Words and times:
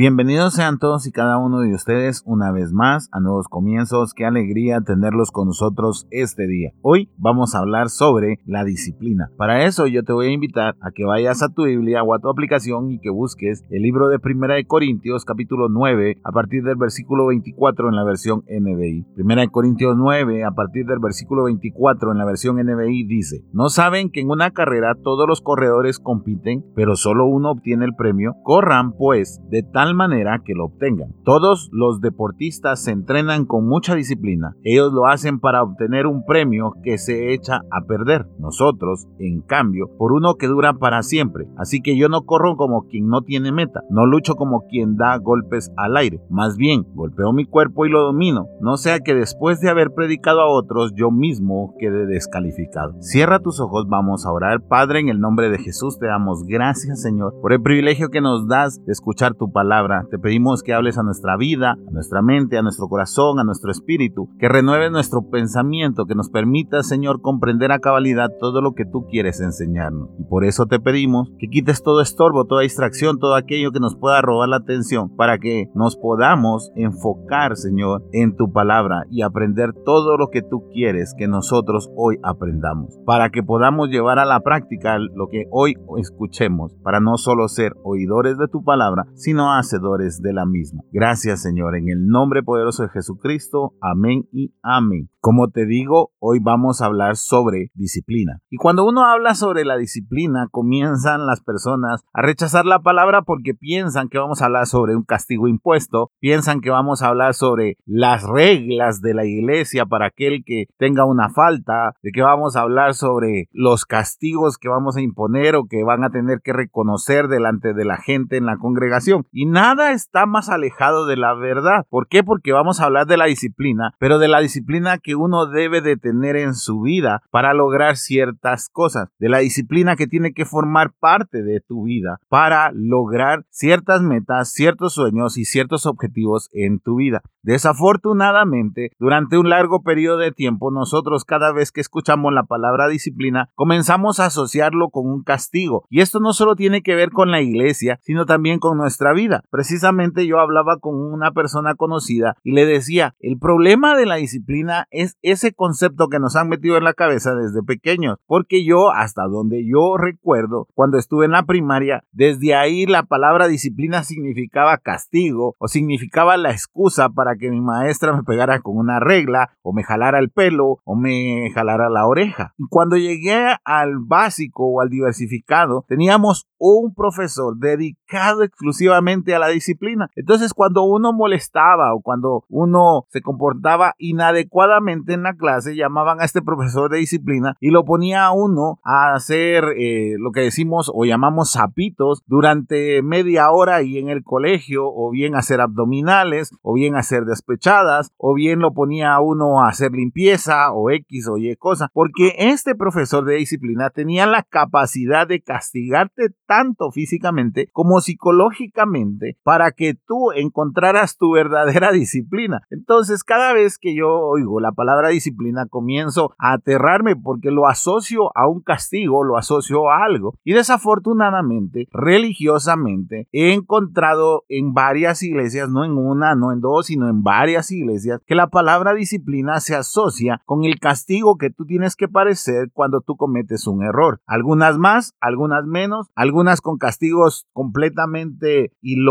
Bienvenidos 0.00 0.54
sean 0.54 0.78
todos 0.78 1.08
y 1.08 1.10
cada 1.10 1.38
uno 1.38 1.58
de 1.58 1.74
ustedes 1.74 2.22
una 2.24 2.52
vez 2.52 2.72
más 2.72 3.08
a 3.10 3.18
Nuevos 3.18 3.48
Comienzos. 3.48 4.14
Qué 4.14 4.24
alegría 4.24 4.80
tenerlos 4.80 5.32
con 5.32 5.48
nosotros 5.48 6.06
este 6.12 6.46
día. 6.46 6.70
Hoy 6.82 7.10
vamos 7.16 7.56
a 7.56 7.58
hablar 7.58 7.88
sobre 7.88 8.38
la 8.46 8.62
disciplina. 8.62 9.28
Para 9.36 9.64
eso 9.64 9.88
yo 9.88 10.04
te 10.04 10.12
voy 10.12 10.28
a 10.28 10.32
invitar 10.32 10.76
a 10.80 10.92
que 10.92 11.04
vayas 11.04 11.42
a 11.42 11.48
tu 11.48 11.64
Biblia 11.64 12.04
o 12.04 12.14
a 12.14 12.20
tu 12.20 12.28
aplicación 12.28 12.92
y 12.92 13.00
que 13.00 13.10
busques 13.10 13.64
el 13.70 13.82
libro 13.82 14.06
de 14.06 14.20
Primera 14.20 14.54
de 14.54 14.66
Corintios 14.66 15.24
capítulo 15.24 15.68
9 15.68 16.20
a 16.22 16.30
partir 16.30 16.62
del 16.62 16.76
versículo 16.76 17.26
24 17.26 17.88
en 17.88 17.96
la 17.96 18.04
versión 18.04 18.44
NBI. 18.48 19.04
Primera 19.16 19.42
de 19.42 19.48
Corintios 19.48 19.96
9 19.96 20.44
a 20.44 20.52
partir 20.52 20.86
del 20.86 21.00
versículo 21.00 21.42
24 21.46 22.12
en 22.12 22.18
la 22.18 22.24
versión 22.24 22.54
NBI 22.64 23.02
dice, 23.02 23.42
¿no 23.52 23.68
saben 23.68 24.10
que 24.12 24.20
en 24.20 24.30
una 24.30 24.52
carrera 24.52 24.94
todos 24.94 25.26
los 25.26 25.40
corredores 25.40 25.98
compiten, 25.98 26.64
pero 26.76 26.94
solo 26.94 27.26
uno 27.26 27.50
obtiene 27.50 27.84
el 27.84 27.96
premio? 27.96 28.36
Corran 28.44 28.92
pues 28.92 29.40
de 29.50 29.64
tal 29.64 29.87
manera 29.94 30.42
que 30.44 30.54
lo 30.54 30.66
obtengan. 30.66 31.14
Todos 31.24 31.68
los 31.72 32.00
deportistas 32.00 32.82
se 32.82 32.90
entrenan 32.90 33.44
con 33.44 33.66
mucha 33.66 33.94
disciplina. 33.94 34.54
Ellos 34.64 34.92
lo 34.92 35.06
hacen 35.06 35.40
para 35.40 35.62
obtener 35.62 36.06
un 36.06 36.24
premio 36.24 36.74
que 36.82 36.98
se 36.98 37.32
echa 37.32 37.62
a 37.70 37.86
perder. 37.86 38.26
Nosotros, 38.38 39.08
en 39.18 39.40
cambio, 39.40 39.90
por 39.98 40.12
uno 40.12 40.34
que 40.34 40.46
dura 40.46 40.74
para 40.74 41.02
siempre. 41.02 41.46
Así 41.56 41.80
que 41.80 41.96
yo 41.96 42.08
no 42.08 42.22
corro 42.22 42.56
como 42.56 42.86
quien 42.88 43.08
no 43.08 43.22
tiene 43.22 43.52
meta. 43.52 43.82
No 43.90 44.06
lucho 44.06 44.34
como 44.34 44.66
quien 44.68 44.96
da 44.96 45.16
golpes 45.18 45.72
al 45.76 45.96
aire. 45.96 46.20
Más 46.30 46.56
bien, 46.56 46.86
golpeo 46.94 47.32
mi 47.32 47.44
cuerpo 47.44 47.86
y 47.86 47.90
lo 47.90 48.02
domino. 48.02 48.46
No 48.60 48.76
sea 48.76 49.00
que 49.00 49.14
después 49.14 49.60
de 49.60 49.70
haber 49.70 49.92
predicado 49.92 50.40
a 50.40 50.48
otros, 50.48 50.92
yo 50.94 51.10
mismo 51.10 51.74
quede 51.78 52.06
descalificado. 52.06 52.94
Cierra 53.00 53.40
tus 53.40 53.60
ojos, 53.60 53.86
vamos 53.88 54.26
a 54.26 54.32
orar. 54.32 54.60
Padre, 54.60 55.00
en 55.00 55.08
el 55.08 55.20
nombre 55.20 55.50
de 55.50 55.58
Jesús 55.58 55.98
te 55.98 56.06
damos 56.06 56.44
gracias, 56.44 57.02
Señor, 57.02 57.34
por 57.40 57.52
el 57.52 57.62
privilegio 57.62 58.08
que 58.08 58.20
nos 58.20 58.48
das 58.48 58.84
de 58.84 58.92
escuchar 58.92 59.34
tu 59.34 59.50
palabra 59.50 59.77
te 60.10 60.18
pedimos 60.18 60.62
que 60.62 60.74
hables 60.74 60.98
a 60.98 61.02
nuestra 61.02 61.36
vida, 61.36 61.72
a 61.72 61.90
nuestra 61.92 62.20
mente, 62.22 62.58
a 62.58 62.62
nuestro 62.62 62.88
corazón, 62.88 63.38
a 63.38 63.44
nuestro 63.44 63.70
espíritu, 63.70 64.28
que 64.38 64.48
renueves 64.48 64.90
nuestro 64.90 65.22
pensamiento, 65.30 66.06
que 66.06 66.14
nos 66.14 66.30
permita, 66.30 66.82
Señor, 66.82 67.20
comprender 67.20 67.70
a 67.70 67.78
cabalidad 67.78 68.30
todo 68.40 68.60
lo 68.60 68.72
que 68.72 68.84
tú 68.84 69.06
quieres 69.08 69.40
enseñarnos. 69.40 70.10
Y 70.18 70.24
por 70.24 70.44
eso 70.44 70.66
te 70.66 70.80
pedimos 70.80 71.30
que 71.38 71.48
quites 71.48 71.82
todo 71.82 72.00
estorbo, 72.00 72.44
toda 72.46 72.62
distracción, 72.62 73.18
todo 73.18 73.34
aquello 73.34 73.70
que 73.70 73.80
nos 73.80 73.96
pueda 73.96 74.20
robar 74.20 74.48
la 74.48 74.56
atención, 74.56 75.14
para 75.16 75.38
que 75.38 75.70
nos 75.74 75.96
podamos 75.96 76.72
enfocar, 76.74 77.56
Señor, 77.56 78.02
en 78.12 78.36
tu 78.36 78.52
palabra 78.52 79.04
y 79.10 79.22
aprender 79.22 79.72
todo 79.84 80.16
lo 80.16 80.28
que 80.28 80.42
tú 80.42 80.68
quieres 80.72 81.14
que 81.16 81.28
nosotros 81.28 81.90
hoy 81.96 82.18
aprendamos, 82.22 82.98
para 83.06 83.30
que 83.30 83.42
podamos 83.42 83.90
llevar 83.90 84.18
a 84.18 84.24
la 84.24 84.40
práctica 84.40 84.98
lo 84.98 85.28
que 85.28 85.44
hoy 85.50 85.76
escuchemos, 85.98 86.74
para 86.82 87.00
no 87.00 87.16
solo 87.16 87.48
ser 87.48 87.74
oidores 87.84 88.38
de 88.38 88.48
tu 88.48 88.64
palabra, 88.64 89.04
sino 89.14 89.52
hacedores 89.58 90.22
de 90.22 90.32
la 90.32 90.46
misma. 90.46 90.82
Gracias 90.92 91.42
Señor, 91.42 91.76
en 91.76 91.88
el 91.88 92.06
nombre 92.06 92.42
poderoso 92.42 92.82
de 92.84 92.88
Jesucristo. 92.90 93.74
Amén 93.80 94.28
y 94.32 94.54
amén. 94.62 95.10
Como 95.20 95.50
te 95.50 95.66
digo, 95.66 96.12
hoy 96.20 96.38
vamos 96.40 96.80
a 96.80 96.86
hablar 96.86 97.16
sobre 97.16 97.70
disciplina. 97.74 98.40
Y 98.50 98.56
cuando 98.56 98.86
uno 98.86 99.04
habla 99.04 99.34
sobre 99.34 99.64
la 99.64 99.76
disciplina, 99.76 100.46
comienzan 100.50 101.26
las 101.26 101.40
personas 101.42 102.04
a 102.12 102.22
rechazar 102.22 102.64
la 102.64 102.78
palabra 102.80 103.22
porque 103.22 103.52
piensan 103.52 104.08
que 104.08 104.18
vamos 104.18 104.40
a 104.40 104.46
hablar 104.46 104.66
sobre 104.66 104.94
un 104.94 105.02
castigo 105.02 105.48
impuesto, 105.48 106.12
piensan 106.20 106.60
que 106.60 106.70
vamos 106.70 107.02
a 107.02 107.08
hablar 107.08 107.34
sobre 107.34 107.76
las 107.84 108.22
reglas 108.22 109.00
de 109.00 109.14
la 109.14 109.24
iglesia 109.24 109.86
para 109.86 110.06
aquel 110.06 110.44
que 110.46 110.66
tenga 110.78 111.04
una 111.04 111.30
falta, 111.30 111.94
de 112.02 112.12
que 112.12 112.22
vamos 112.22 112.56
a 112.56 112.60
hablar 112.60 112.94
sobre 112.94 113.48
los 113.52 113.84
castigos 113.84 114.56
que 114.56 114.68
vamos 114.68 114.96
a 114.96 115.00
imponer 115.00 115.56
o 115.56 115.66
que 115.66 115.82
van 115.84 116.04
a 116.04 116.10
tener 116.10 116.40
que 116.42 116.52
reconocer 116.52 117.28
delante 117.28 117.74
de 117.74 117.84
la 117.84 117.96
gente 117.96 118.36
en 118.36 118.46
la 118.46 118.56
congregación. 118.56 119.26
Y 119.32 119.46
nada 119.48 119.92
está 119.92 120.26
más 120.26 120.48
alejado 120.48 121.06
de 121.06 121.16
la 121.16 121.34
verdad. 121.34 121.86
¿Por 121.90 122.08
qué? 122.08 122.22
Porque 122.22 122.52
vamos 122.52 122.80
a 122.80 122.84
hablar 122.84 123.06
de 123.06 123.16
la 123.16 123.26
disciplina, 123.26 123.94
pero 123.98 124.18
de 124.18 124.28
la 124.28 124.40
disciplina 124.40 124.98
que 124.98 125.14
uno 125.14 125.46
debe 125.46 125.80
de 125.80 125.96
tener 125.96 126.36
en 126.36 126.54
su 126.54 126.80
vida 126.80 127.22
para 127.30 127.54
lograr 127.54 127.96
ciertas 127.96 128.68
cosas, 128.68 129.08
de 129.18 129.28
la 129.28 129.38
disciplina 129.38 129.96
que 129.96 130.06
tiene 130.06 130.32
que 130.32 130.44
formar 130.44 130.92
parte 130.98 131.42
de 131.42 131.60
tu 131.60 131.84
vida 131.84 132.18
para 132.28 132.70
lograr 132.72 133.44
ciertas 133.50 134.02
metas, 134.02 134.52
ciertos 134.52 134.94
sueños 134.94 135.36
y 135.36 135.44
ciertos 135.44 135.86
objetivos 135.86 136.48
en 136.52 136.80
tu 136.80 136.96
vida. 136.96 137.22
Desafortunadamente, 137.42 138.90
durante 138.98 139.38
un 139.38 139.48
largo 139.48 139.82
periodo 139.82 140.18
de 140.18 140.32
tiempo, 140.32 140.70
nosotros 140.70 141.24
cada 141.24 141.52
vez 141.52 141.72
que 141.72 141.80
escuchamos 141.80 142.32
la 142.32 142.42
palabra 142.42 142.88
disciplina, 142.88 143.48
comenzamos 143.54 144.20
a 144.20 144.26
asociarlo 144.26 144.90
con 144.90 145.06
un 145.08 145.22
castigo. 145.22 145.86
Y 145.88 146.00
esto 146.00 146.20
no 146.20 146.32
solo 146.32 146.56
tiene 146.56 146.82
que 146.82 146.94
ver 146.94 147.10
con 147.10 147.30
la 147.30 147.40
iglesia, 147.40 147.98
sino 148.02 148.26
también 148.26 148.58
con 148.58 148.76
nuestra 148.76 149.12
vida. 149.12 149.37
Precisamente 149.50 150.26
yo 150.26 150.40
hablaba 150.40 150.78
con 150.78 150.94
una 150.94 151.32
persona 151.32 151.74
conocida 151.74 152.36
y 152.42 152.52
le 152.52 152.66
decía, 152.66 153.14
el 153.20 153.38
problema 153.38 153.96
de 153.96 154.06
la 154.06 154.16
disciplina 154.16 154.86
es 154.90 155.16
ese 155.22 155.52
concepto 155.52 156.08
que 156.08 156.18
nos 156.18 156.36
han 156.36 156.48
metido 156.48 156.76
en 156.76 156.84
la 156.84 156.94
cabeza 156.94 157.34
desde 157.34 157.62
pequeños, 157.62 158.18
porque 158.26 158.64
yo, 158.64 158.90
hasta 158.90 159.24
donde 159.24 159.64
yo 159.66 159.96
recuerdo, 159.96 160.68
cuando 160.74 160.98
estuve 160.98 161.24
en 161.24 161.32
la 161.32 161.44
primaria, 161.44 162.04
desde 162.12 162.54
ahí 162.54 162.86
la 162.86 163.04
palabra 163.04 163.48
disciplina 163.48 164.04
significaba 164.04 164.78
castigo 164.78 165.56
o 165.58 165.68
significaba 165.68 166.36
la 166.36 166.50
excusa 166.50 167.08
para 167.08 167.36
que 167.36 167.50
mi 167.50 167.60
maestra 167.60 168.12
me 168.14 168.22
pegara 168.22 168.60
con 168.60 168.76
una 168.76 169.00
regla 169.00 169.50
o 169.62 169.72
me 169.72 169.82
jalara 169.82 170.18
el 170.18 170.30
pelo 170.30 170.80
o 170.84 170.96
me 170.96 171.50
jalara 171.54 171.88
la 171.88 172.06
oreja. 172.06 172.54
Y 172.58 172.64
cuando 172.68 172.96
llegué 172.96 173.56
al 173.64 173.98
básico 173.98 174.66
o 174.66 174.80
al 174.80 174.88
diversificado, 174.88 175.84
teníamos 175.88 176.46
un 176.58 176.94
profesor 176.94 177.56
dedicado 177.56 178.42
exclusivamente 178.42 179.27
a 179.34 179.38
la 179.38 179.48
disciplina. 179.48 180.10
Entonces, 180.16 180.54
cuando 180.54 180.82
uno 180.84 181.12
molestaba 181.12 181.94
o 181.94 182.00
cuando 182.00 182.44
uno 182.48 183.06
se 183.08 183.22
comportaba 183.22 183.94
inadecuadamente, 183.98 185.14
en 185.14 185.22
la 185.22 185.34
clase 185.34 185.76
llamaban 185.76 186.20
a 186.20 186.24
este 186.24 186.42
profesor 186.42 186.90
de 186.90 186.98
disciplina 186.98 187.56
y 187.60 187.70
lo 187.70 187.84
ponía 187.84 188.26
a 188.26 188.32
uno 188.32 188.80
a 188.84 189.14
hacer 189.14 189.64
eh, 189.76 190.14
lo 190.18 190.30
que 190.32 190.40
decimos 190.40 190.90
o 190.92 191.04
llamamos 191.04 191.52
zapitos 191.52 192.22
durante 192.26 193.02
media 193.02 193.50
hora 193.50 193.82
y 193.82 193.98
en 193.98 194.08
el 194.08 194.22
colegio 194.22 194.84
o 194.86 195.10
bien 195.10 195.34
hacer 195.34 195.60
abdominales 195.60 196.50
o 196.62 196.74
bien 196.74 196.96
hacer 196.96 197.24
despechadas 197.24 198.12
o 198.16 198.34
bien 198.34 198.60
lo 198.60 198.72
ponía 198.72 199.14
a 199.14 199.20
uno 199.20 199.62
a 199.62 199.68
hacer 199.68 199.92
limpieza 199.92 200.72
o 200.72 200.90
X 200.90 201.28
o 201.28 201.38
Y 201.38 201.54
cosa 201.56 201.90
porque 201.92 202.34
este 202.38 202.74
profesor 202.74 203.24
de 203.24 203.36
disciplina 203.36 203.90
tenía 203.90 204.26
la 204.26 204.42
capacidad 204.42 205.26
de 205.26 205.40
castigarte 205.40 206.30
tanto 206.46 206.90
físicamente 206.90 207.68
como 207.72 208.00
psicológicamente 208.00 209.17
para 209.42 209.72
que 209.72 209.94
tú 209.94 210.32
encontraras 210.32 211.16
tu 211.16 211.32
verdadera 211.32 211.92
disciplina. 211.92 212.62
Entonces 212.70 213.24
cada 213.24 213.52
vez 213.52 213.78
que 213.78 213.94
yo 213.94 214.08
oigo 214.08 214.60
la 214.60 214.72
palabra 214.72 215.08
disciplina 215.08 215.66
comienzo 215.66 216.34
a 216.38 216.52
aterrarme 216.52 217.16
porque 217.16 217.50
lo 217.50 217.66
asocio 217.66 218.30
a 218.36 218.48
un 218.48 218.60
castigo, 218.60 219.24
lo 219.24 219.36
asocio 219.36 219.90
a 219.90 220.04
algo. 220.04 220.34
Y 220.44 220.52
desafortunadamente, 220.52 221.88
religiosamente, 221.92 223.28
he 223.32 223.52
encontrado 223.52 224.44
en 224.48 224.74
varias 224.74 225.22
iglesias, 225.22 225.68
no 225.68 225.84
en 225.84 225.96
una, 225.96 226.34
no 226.34 226.52
en 226.52 226.60
dos, 226.60 226.86
sino 226.86 227.08
en 227.08 227.22
varias 227.22 227.70
iglesias, 227.70 228.20
que 228.26 228.34
la 228.34 228.48
palabra 228.48 228.94
disciplina 228.94 229.60
se 229.60 229.74
asocia 229.74 230.40
con 230.44 230.64
el 230.64 230.78
castigo 230.78 231.36
que 231.36 231.50
tú 231.50 231.66
tienes 231.66 231.96
que 231.96 232.08
parecer 232.08 232.70
cuando 232.72 233.00
tú 233.00 233.16
cometes 233.16 233.66
un 233.66 233.82
error. 233.82 234.20
Algunas 234.26 234.78
más, 234.78 235.14
algunas 235.20 235.64
menos, 235.64 236.10
algunas 236.14 236.60
con 236.60 236.78
castigos 236.78 237.46
completamente 237.52 238.72
ilógicos 238.80 239.07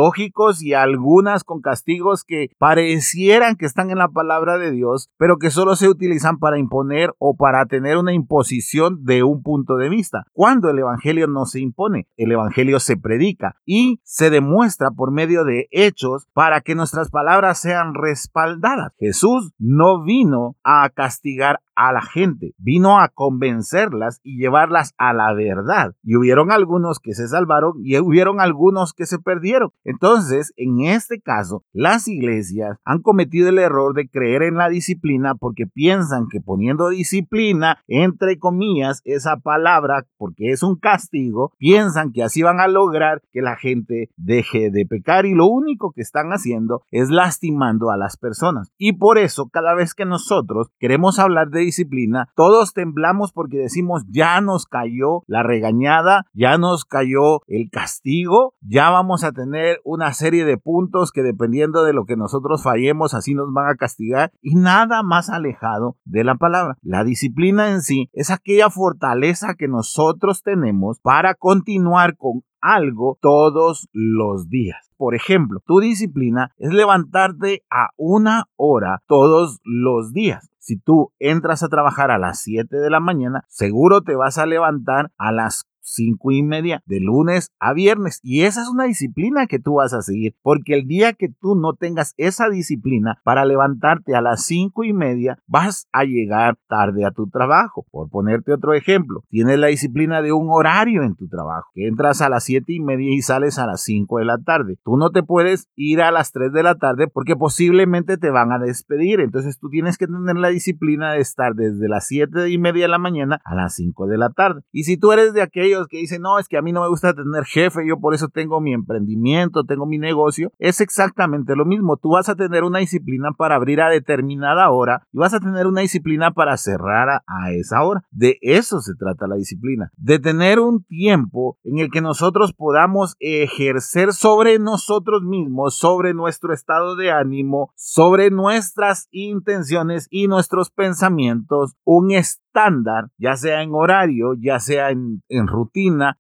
y 0.61 0.73
algunas 0.73 1.43
con 1.43 1.61
castigos 1.61 2.23
que 2.23 2.49
parecieran 2.57 3.55
que 3.55 3.65
están 3.65 3.89
en 3.89 3.97
la 3.97 4.09
palabra 4.09 4.57
de 4.57 4.71
Dios, 4.71 5.09
pero 5.17 5.37
que 5.37 5.49
solo 5.49 5.75
se 5.75 5.89
utilizan 5.89 6.37
para 6.37 6.59
imponer 6.59 7.13
o 7.17 7.35
para 7.35 7.65
tener 7.65 7.97
una 7.97 8.13
imposición 8.13 9.03
de 9.03 9.23
un 9.23 9.41
punto 9.41 9.75
de 9.75 9.89
vista. 9.89 10.25
Cuando 10.33 10.69
el 10.69 10.79
Evangelio 10.79 11.27
no 11.27 11.45
se 11.45 11.59
impone, 11.59 12.07
el 12.17 12.31
Evangelio 12.31 12.79
se 12.79 12.97
predica 12.97 13.55
y 13.65 13.99
se 14.03 14.29
demuestra 14.29 14.91
por 14.91 15.11
medio 15.11 15.43
de 15.43 15.67
hechos 15.71 16.27
para 16.33 16.61
que 16.61 16.75
nuestras 16.75 17.09
palabras 17.09 17.59
sean 17.59 17.93
respaldadas. 17.93 18.93
Jesús 18.99 19.51
no 19.57 20.03
vino 20.03 20.55
a 20.63 20.89
castigar 20.89 21.59
a 21.77 21.93
la 21.93 22.01
gente, 22.01 22.55
vino 22.57 22.99
a 22.99 23.09
convencerlas 23.09 24.19
y 24.23 24.39
llevarlas 24.39 24.95
a 24.97 25.13
la 25.13 25.31
verdad. 25.33 25.93
Y 26.03 26.15
hubieron 26.15 26.51
algunos 26.51 26.99
que 26.99 27.13
se 27.13 27.27
salvaron 27.27 27.73
y 27.83 27.97
hubieron 27.99 28.41
algunos 28.41 28.93
que 28.93 29.05
se 29.05 29.19
perdieron. 29.19 29.69
Entonces, 29.83 30.53
en 30.57 30.81
este 30.81 31.21
caso, 31.21 31.63
las 31.73 32.07
iglesias 32.07 32.79
han 32.83 33.01
cometido 33.03 33.49
el 33.49 33.59
error 33.59 33.93
de 33.93 34.09
creer 34.09 34.41
en 34.41 34.55
la 34.55 34.69
disciplina 34.69 35.35
porque 35.35 35.67
piensan 35.67 36.27
que 36.31 36.41
poniendo 36.41 36.89
disciplina, 36.89 37.77
entre 37.87 38.39
comillas, 38.39 39.01
esa 39.05 39.37
palabra, 39.37 40.07
porque 40.17 40.49
es 40.49 40.63
un 40.63 40.77
castigo, 40.77 41.53
piensan 41.59 42.11
que 42.11 42.23
así 42.23 42.41
van 42.41 42.59
a 42.59 42.67
lograr 42.67 43.21
que 43.31 43.43
la 43.43 43.55
gente 43.55 44.09
deje 44.17 44.71
de 44.71 44.87
pecar 44.87 45.27
y 45.27 45.35
lo 45.35 45.45
único 45.45 45.91
que 45.91 46.01
están 46.01 46.31
haciendo 46.31 46.81
es 46.89 47.11
lastimando 47.11 47.91
a 47.91 47.97
las 47.97 48.17
personas. 48.17 48.71
Y 48.79 48.93
por 48.93 49.19
eso, 49.19 49.49
cada 49.49 49.75
vez 49.75 49.93
que 49.93 50.05
nosotros 50.05 50.69
queremos 50.79 51.19
hablar 51.19 51.49
de 51.49 51.66
disciplina, 51.67 52.29
todos 52.35 52.73
temblamos 52.73 53.31
porque 53.31 53.57
decimos, 53.57 54.03
ya 54.09 54.41
nos 54.41 54.65
cayó 54.65 55.23
la 55.27 55.43
regañada, 55.43 56.25
ya 56.33 56.57
nos 56.57 56.85
cayó 56.85 57.41
el 57.47 57.69
castigo, 57.69 58.53
ya 58.61 58.89
vamos 58.89 59.23
a 59.23 59.31
tener 59.31 59.79
una 59.83 60.13
serie 60.13 60.45
de 60.45 60.57
puntos 60.57 61.11
que 61.11 61.23
dependiendo 61.23 61.83
de 61.83 61.93
lo 61.93 62.05
que 62.05 62.15
nosotros 62.15 62.63
fallemos, 62.63 63.13
así 63.13 63.33
nos 63.33 63.51
van 63.53 63.69
a 63.69 63.75
castigar 63.75 64.31
y 64.41 64.55
nada 64.55 65.03
más 65.03 65.29
alejado 65.29 65.97
de 66.05 66.23
la 66.23 66.35
palabra. 66.35 66.77
La 66.81 67.03
disciplina 67.03 67.69
en 67.69 67.81
sí 67.81 68.09
es 68.13 68.31
aquella 68.31 68.69
fortaleza 68.69 69.55
que 69.55 69.67
nosotros 69.67 70.43
tenemos 70.43 70.99
para 71.01 71.35
continuar 71.35 72.17
con 72.17 72.43
algo 72.61 73.17
todos 73.21 73.87
los 73.93 74.49
días. 74.49 74.91
Por 74.97 75.15
ejemplo, 75.15 75.61
tu 75.65 75.79
disciplina 75.79 76.51
es 76.57 76.73
levantarte 76.73 77.63
a 77.69 77.89
una 77.97 78.45
hora 78.55 79.03
todos 79.07 79.59
los 79.63 80.11
días. 80.11 80.49
Si 80.67 80.77
tú 80.77 81.13
entras 81.17 81.63
a 81.63 81.69
trabajar 81.69 82.11
a 82.11 82.17
las 82.17 82.41
7 82.41 82.75
de 82.75 82.89
la 82.89 82.99
mañana, 82.99 83.45
seguro 83.47 84.01
te 84.01 84.17
vas 84.17 84.37
a 84.37 84.45
levantar 84.45 85.13
a 85.17 85.31
las 85.31 85.63
cinco 85.87 86.31
y 86.31 86.43
media 86.43 86.83
de 86.85 86.99
lunes 86.99 87.51
a 87.59 87.73
viernes. 87.73 88.19
Y 88.23 88.41
esa 88.41 88.61
es 88.61 88.67
una 88.67 88.83
disciplina 88.83 89.47
que 89.47 89.59
tú 89.59 89.75
vas 89.75 89.93
a 89.93 90.01
seguir, 90.01 90.35
porque 90.41 90.73
el 90.73 90.87
día 90.87 91.13
que 91.13 91.29
tú 91.29 91.55
no 91.55 91.73
tengas 91.73 92.13
esa 92.17 92.49
disciplina 92.49 93.19
para 93.23 93.45
levantarte 93.45 94.15
a 94.15 94.21
las 94.21 94.45
cinco 94.45 94.83
y 94.83 94.93
media, 94.93 95.39
vas 95.47 95.87
a 95.91 96.03
llegar 96.03 96.57
tarde 96.67 97.05
a 97.05 97.11
tu 97.11 97.29
trabajo. 97.29 97.85
Por 97.91 98.09
ponerte 98.09 98.53
otro 98.53 98.73
ejemplo, 98.73 99.23
tienes 99.29 99.59
la 99.59 99.67
disciplina 99.67 100.21
de 100.21 100.33
un 100.33 100.47
horario 100.49 101.03
en 101.03 101.15
tu 101.15 101.27
trabajo, 101.27 101.69
que 101.73 101.87
entras 101.87 102.21
a 102.21 102.29
las 102.29 102.43
siete 102.43 102.73
y 102.73 102.79
media 102.79 103.13
y 103.13 103.21
sales 103.21 103.57
a 103.57 103.65
las 103.65 103.83
cinco 103.83 104.19
de 104.19 104.25
la 104.25 104.37
tarde. 104.37 104.77
Tú 104.83 104.97
no 104.97 105.11
te 105.11 105.23
puedes 105.23 105.69
ir 105.75 106.01
a 106.01 106.11
las 106.11 106.31
tres 106.31 106.51
de 106.51 106.63
la 106.63 106.75
tarde 106.75 107.07
porque 107.07 107.35
posiblemente 107.35 108.17
te 108.17 108.29
van 108.29 108.51
a 108.51 108.59
despedir. 108.59 109.19
Entonces 109.19 109.57
tú 109.59 109.69
tienes 109.69 109.97
que 109.97 110.07
tener 110.07 110.35
la 110.35 110.49
disciplina 110.49 111.13
de 111.13 111.19
estar 111.19 111.53
desde 111.53 111.87
las 111.87 112.07
siete 112.07 112.49
y 112.49 112.57
media 112.57 112.83
de 112.83 112.89
la 112.89 112.97
mañana 112.97 113.39
a 113.45 113.55
las 113.55 113.75
cinco 113.75 114.07
de 114.07 114.17
la 114.17 114.29
tarde. 114.29 114.61
Y 114.71 114.83
si 114.83 114.97
tú 114.97 115.11
eres 115.11 115.33
de 115.33 115.41
aquellos 115.41 115.76
que 115.85 115.97
dicen, 115.97 116.23
no, 116.23 116.39
es 116.39 116.47
que 116.47 116.57
a 116.57 116.61
mí 116.61 116.71
no 116.71 116.81
me 116.81 116.89
gusta 116.89 117.13
tener 117.13 117.45
jefe, 117.45 117.87
yo 117.87 117.99
por 117.99 118.15
eso 118.15 118.29
tengo 118.29 118.59
mi 118.59 118.73
emprendimiento, 118.73 119.63
tengo 119.63 119.85
mi 119.85 119.99
negocio, 119.99 120.51
es 120.57 120.81
exactamente 120.81 121.55
lo 121.55 121.65
mismo. 121.65 121.97
Tú 121.97 122.09
vas 122.09 122.29
a 122.29 122.35
tener 122.35 122.63
una 122.63 122.79
disciplina 122.79 123.31
para 123.37 123.55
abrir 123.55 123.81
a 123.81 123.89
determinada 123.89 124.69
hora 124.71 125.03
y 125.11 125.19
vas 125.19 125.33
a 125.33 125.39
tener 125.39 125.67
una 125.67 125.81
disciplina 125.81 126.31
para 126.31 126.57
cerrar 126.57 127.09
a, 127.09 127.23
a 127.27 127.51
esa 127.51 127.83
hora. 127.83 128.03
De 128.09 128.39
eso 128.41 128.79
se 128.81 128.95
trata 128.95 129.27
la 129.27 129.35
disciplina, 129.35 129.91
de 129.97 130.17
tener 130.17 130.59
un 130.59 130.83
tiempo 130.83 131.57
en 131.63 131.79
el 131.79 131.91
que 131.91 132.01
nosotros 132.01 132.53
podamos 132.53 133.15
ejercer 133.19 134.13
sobre 134.13 134.59
nosotros 134.59 135.23
mismos, 135.23 135.77
sobre 135.77 136.13
nuestro 136.13 136.53
estado 136.53 136.95
de 136.95 137.11
ánimo, 137.11 137.71
sobre 137.75 138.31
nuestras 138.31 139.07
intenciones 139.11 140.07
y 140.09 140.27
nuestros 140.27 140.71
pensamientos, 140.71 141.75
un 141.83 142.11
estándar, 142.11 143.09
ya 143.17 143.35
sea 143.35 143.61
en 143.61 143.73
horario, 143.73 144.33
ya 144.39 144.59
sea 144.59 144.91
en, 144.91 145.23
en 145.29 145.47
rutina. 145.47 145.66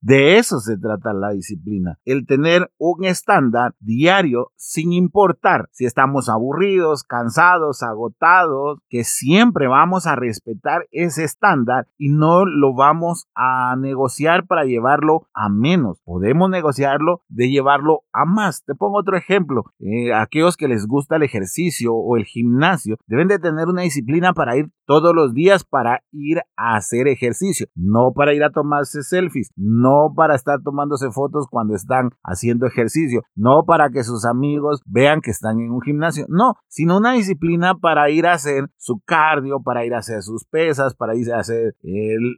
De 0.01 0.37
eso 0.37 0.59
se 0.59 0.77
trata 0.77 1.13
la 1.13 1.31
disciplina. 1.31 1.99
El 2.05 2.25
tener 2.25 2.71
un 2.77 3.05
estándar 3.05 3.75
diario 3.79 4.51
sin 4.55 4.93
importar 4.93 5.69
si 5.71 5.85
estamos 5.85 6.29
aburridos, 6.29 7.03
cansados, 7.03 7.83
agotados, 7.83 8.79
que 8.89 9.03
siempre 9.03 9.67
vamos 9.67 10.07
a 10.07 10.15
respetar 10.15 10.87
ese 10.91 11.23
estándar 11.23 11.87
y 11.97 12.09
no 12.09 12.45
lo 12.45 12.73
vamos 12.73 13.27
a 13.35 13.75
negociar 13.77 14.45
para 14.47 14.65
llevarlo 14.65 15.27
a 15.33 15.49
menos. 15.49 15.99
Podemos 16.03 16.49
negociarlo 16.49 17.21
de 17.27 17.49
llevarlo 17.49 18.01
a 18.13 18.25
más. 18.25 18.63
Te 18.63 18.75
pongo 18.75 18.99
otro 18.99 19.17
ejemplo. 19.17 19.65
Eh, 19.79 20.13
aquellos 20.13 20.57
que 20.57 20.67
les 20.67 20.87
gusta 20.87 21.15
el 21.15 21.23
ejercicio 21.23 21.93
o 21.93 22.17
el 22.17 22.25
gimnasio 22.25 22.97
deben 23.07 23.27
de 23.27 23.39
tener 23.39 23.67
una 23.67 23.83
disciplina 23.83 24.33
para 24.33 24.57
ir 24.57 24.69
todos 24.87 25.13
los 25.13 25.33
días 25.33 25.65
para 25.65 26.01
ir 26.11 26.39
a 26.55 26.75
hacer 26.77 27.07
ejercicio, 27.07 27.67
no 27.75 28.13
para 28.15 28.33
ir 28.33 28.43
a 28.43 28.51
tomarse 28.51 29.03
selfies, 29.03 29.51
no 29.55 30.13
para 30.15 30.33
estar 30.33 30.61
tomándose 30.63 31.11
fotos 31.11 31.45
cuando 31.51 31.75
están 31.75 32.11
haciendo 32.23 32.65
ejercicio, 32.65 33.21
no 33.35 33.65
para 33.65 33.89
que 33.89 34.03
sus 34.03 34.25
amigos 34.25 34.81
vean 34.85 35.19
que 35.21 35.31
están 35.31 35.59
en 35.59 35.71
un 35.71 35.81
gimnasio, 35.81 36.25
no, 36.29 36.55
sino 36.69 36.97
una 36.97 37.13
disciplina 37.13 37.75
para 37.75 38.09
ir 38.09 38.25
a 38.25 38.33
hacer 38.33 38.69
su 38.77 39.01
cardio, 39.05 39.61
para 39.61 39.85
ir 39.85 39.93
a 39.93 39.99
hacer 39.99 40.23
sus 40.23 40.45
pesas, 40.45 40.95
para 40.95 41.15
ir 41.15 41.33
a 41.33 41.39
hacer 41.39 41.75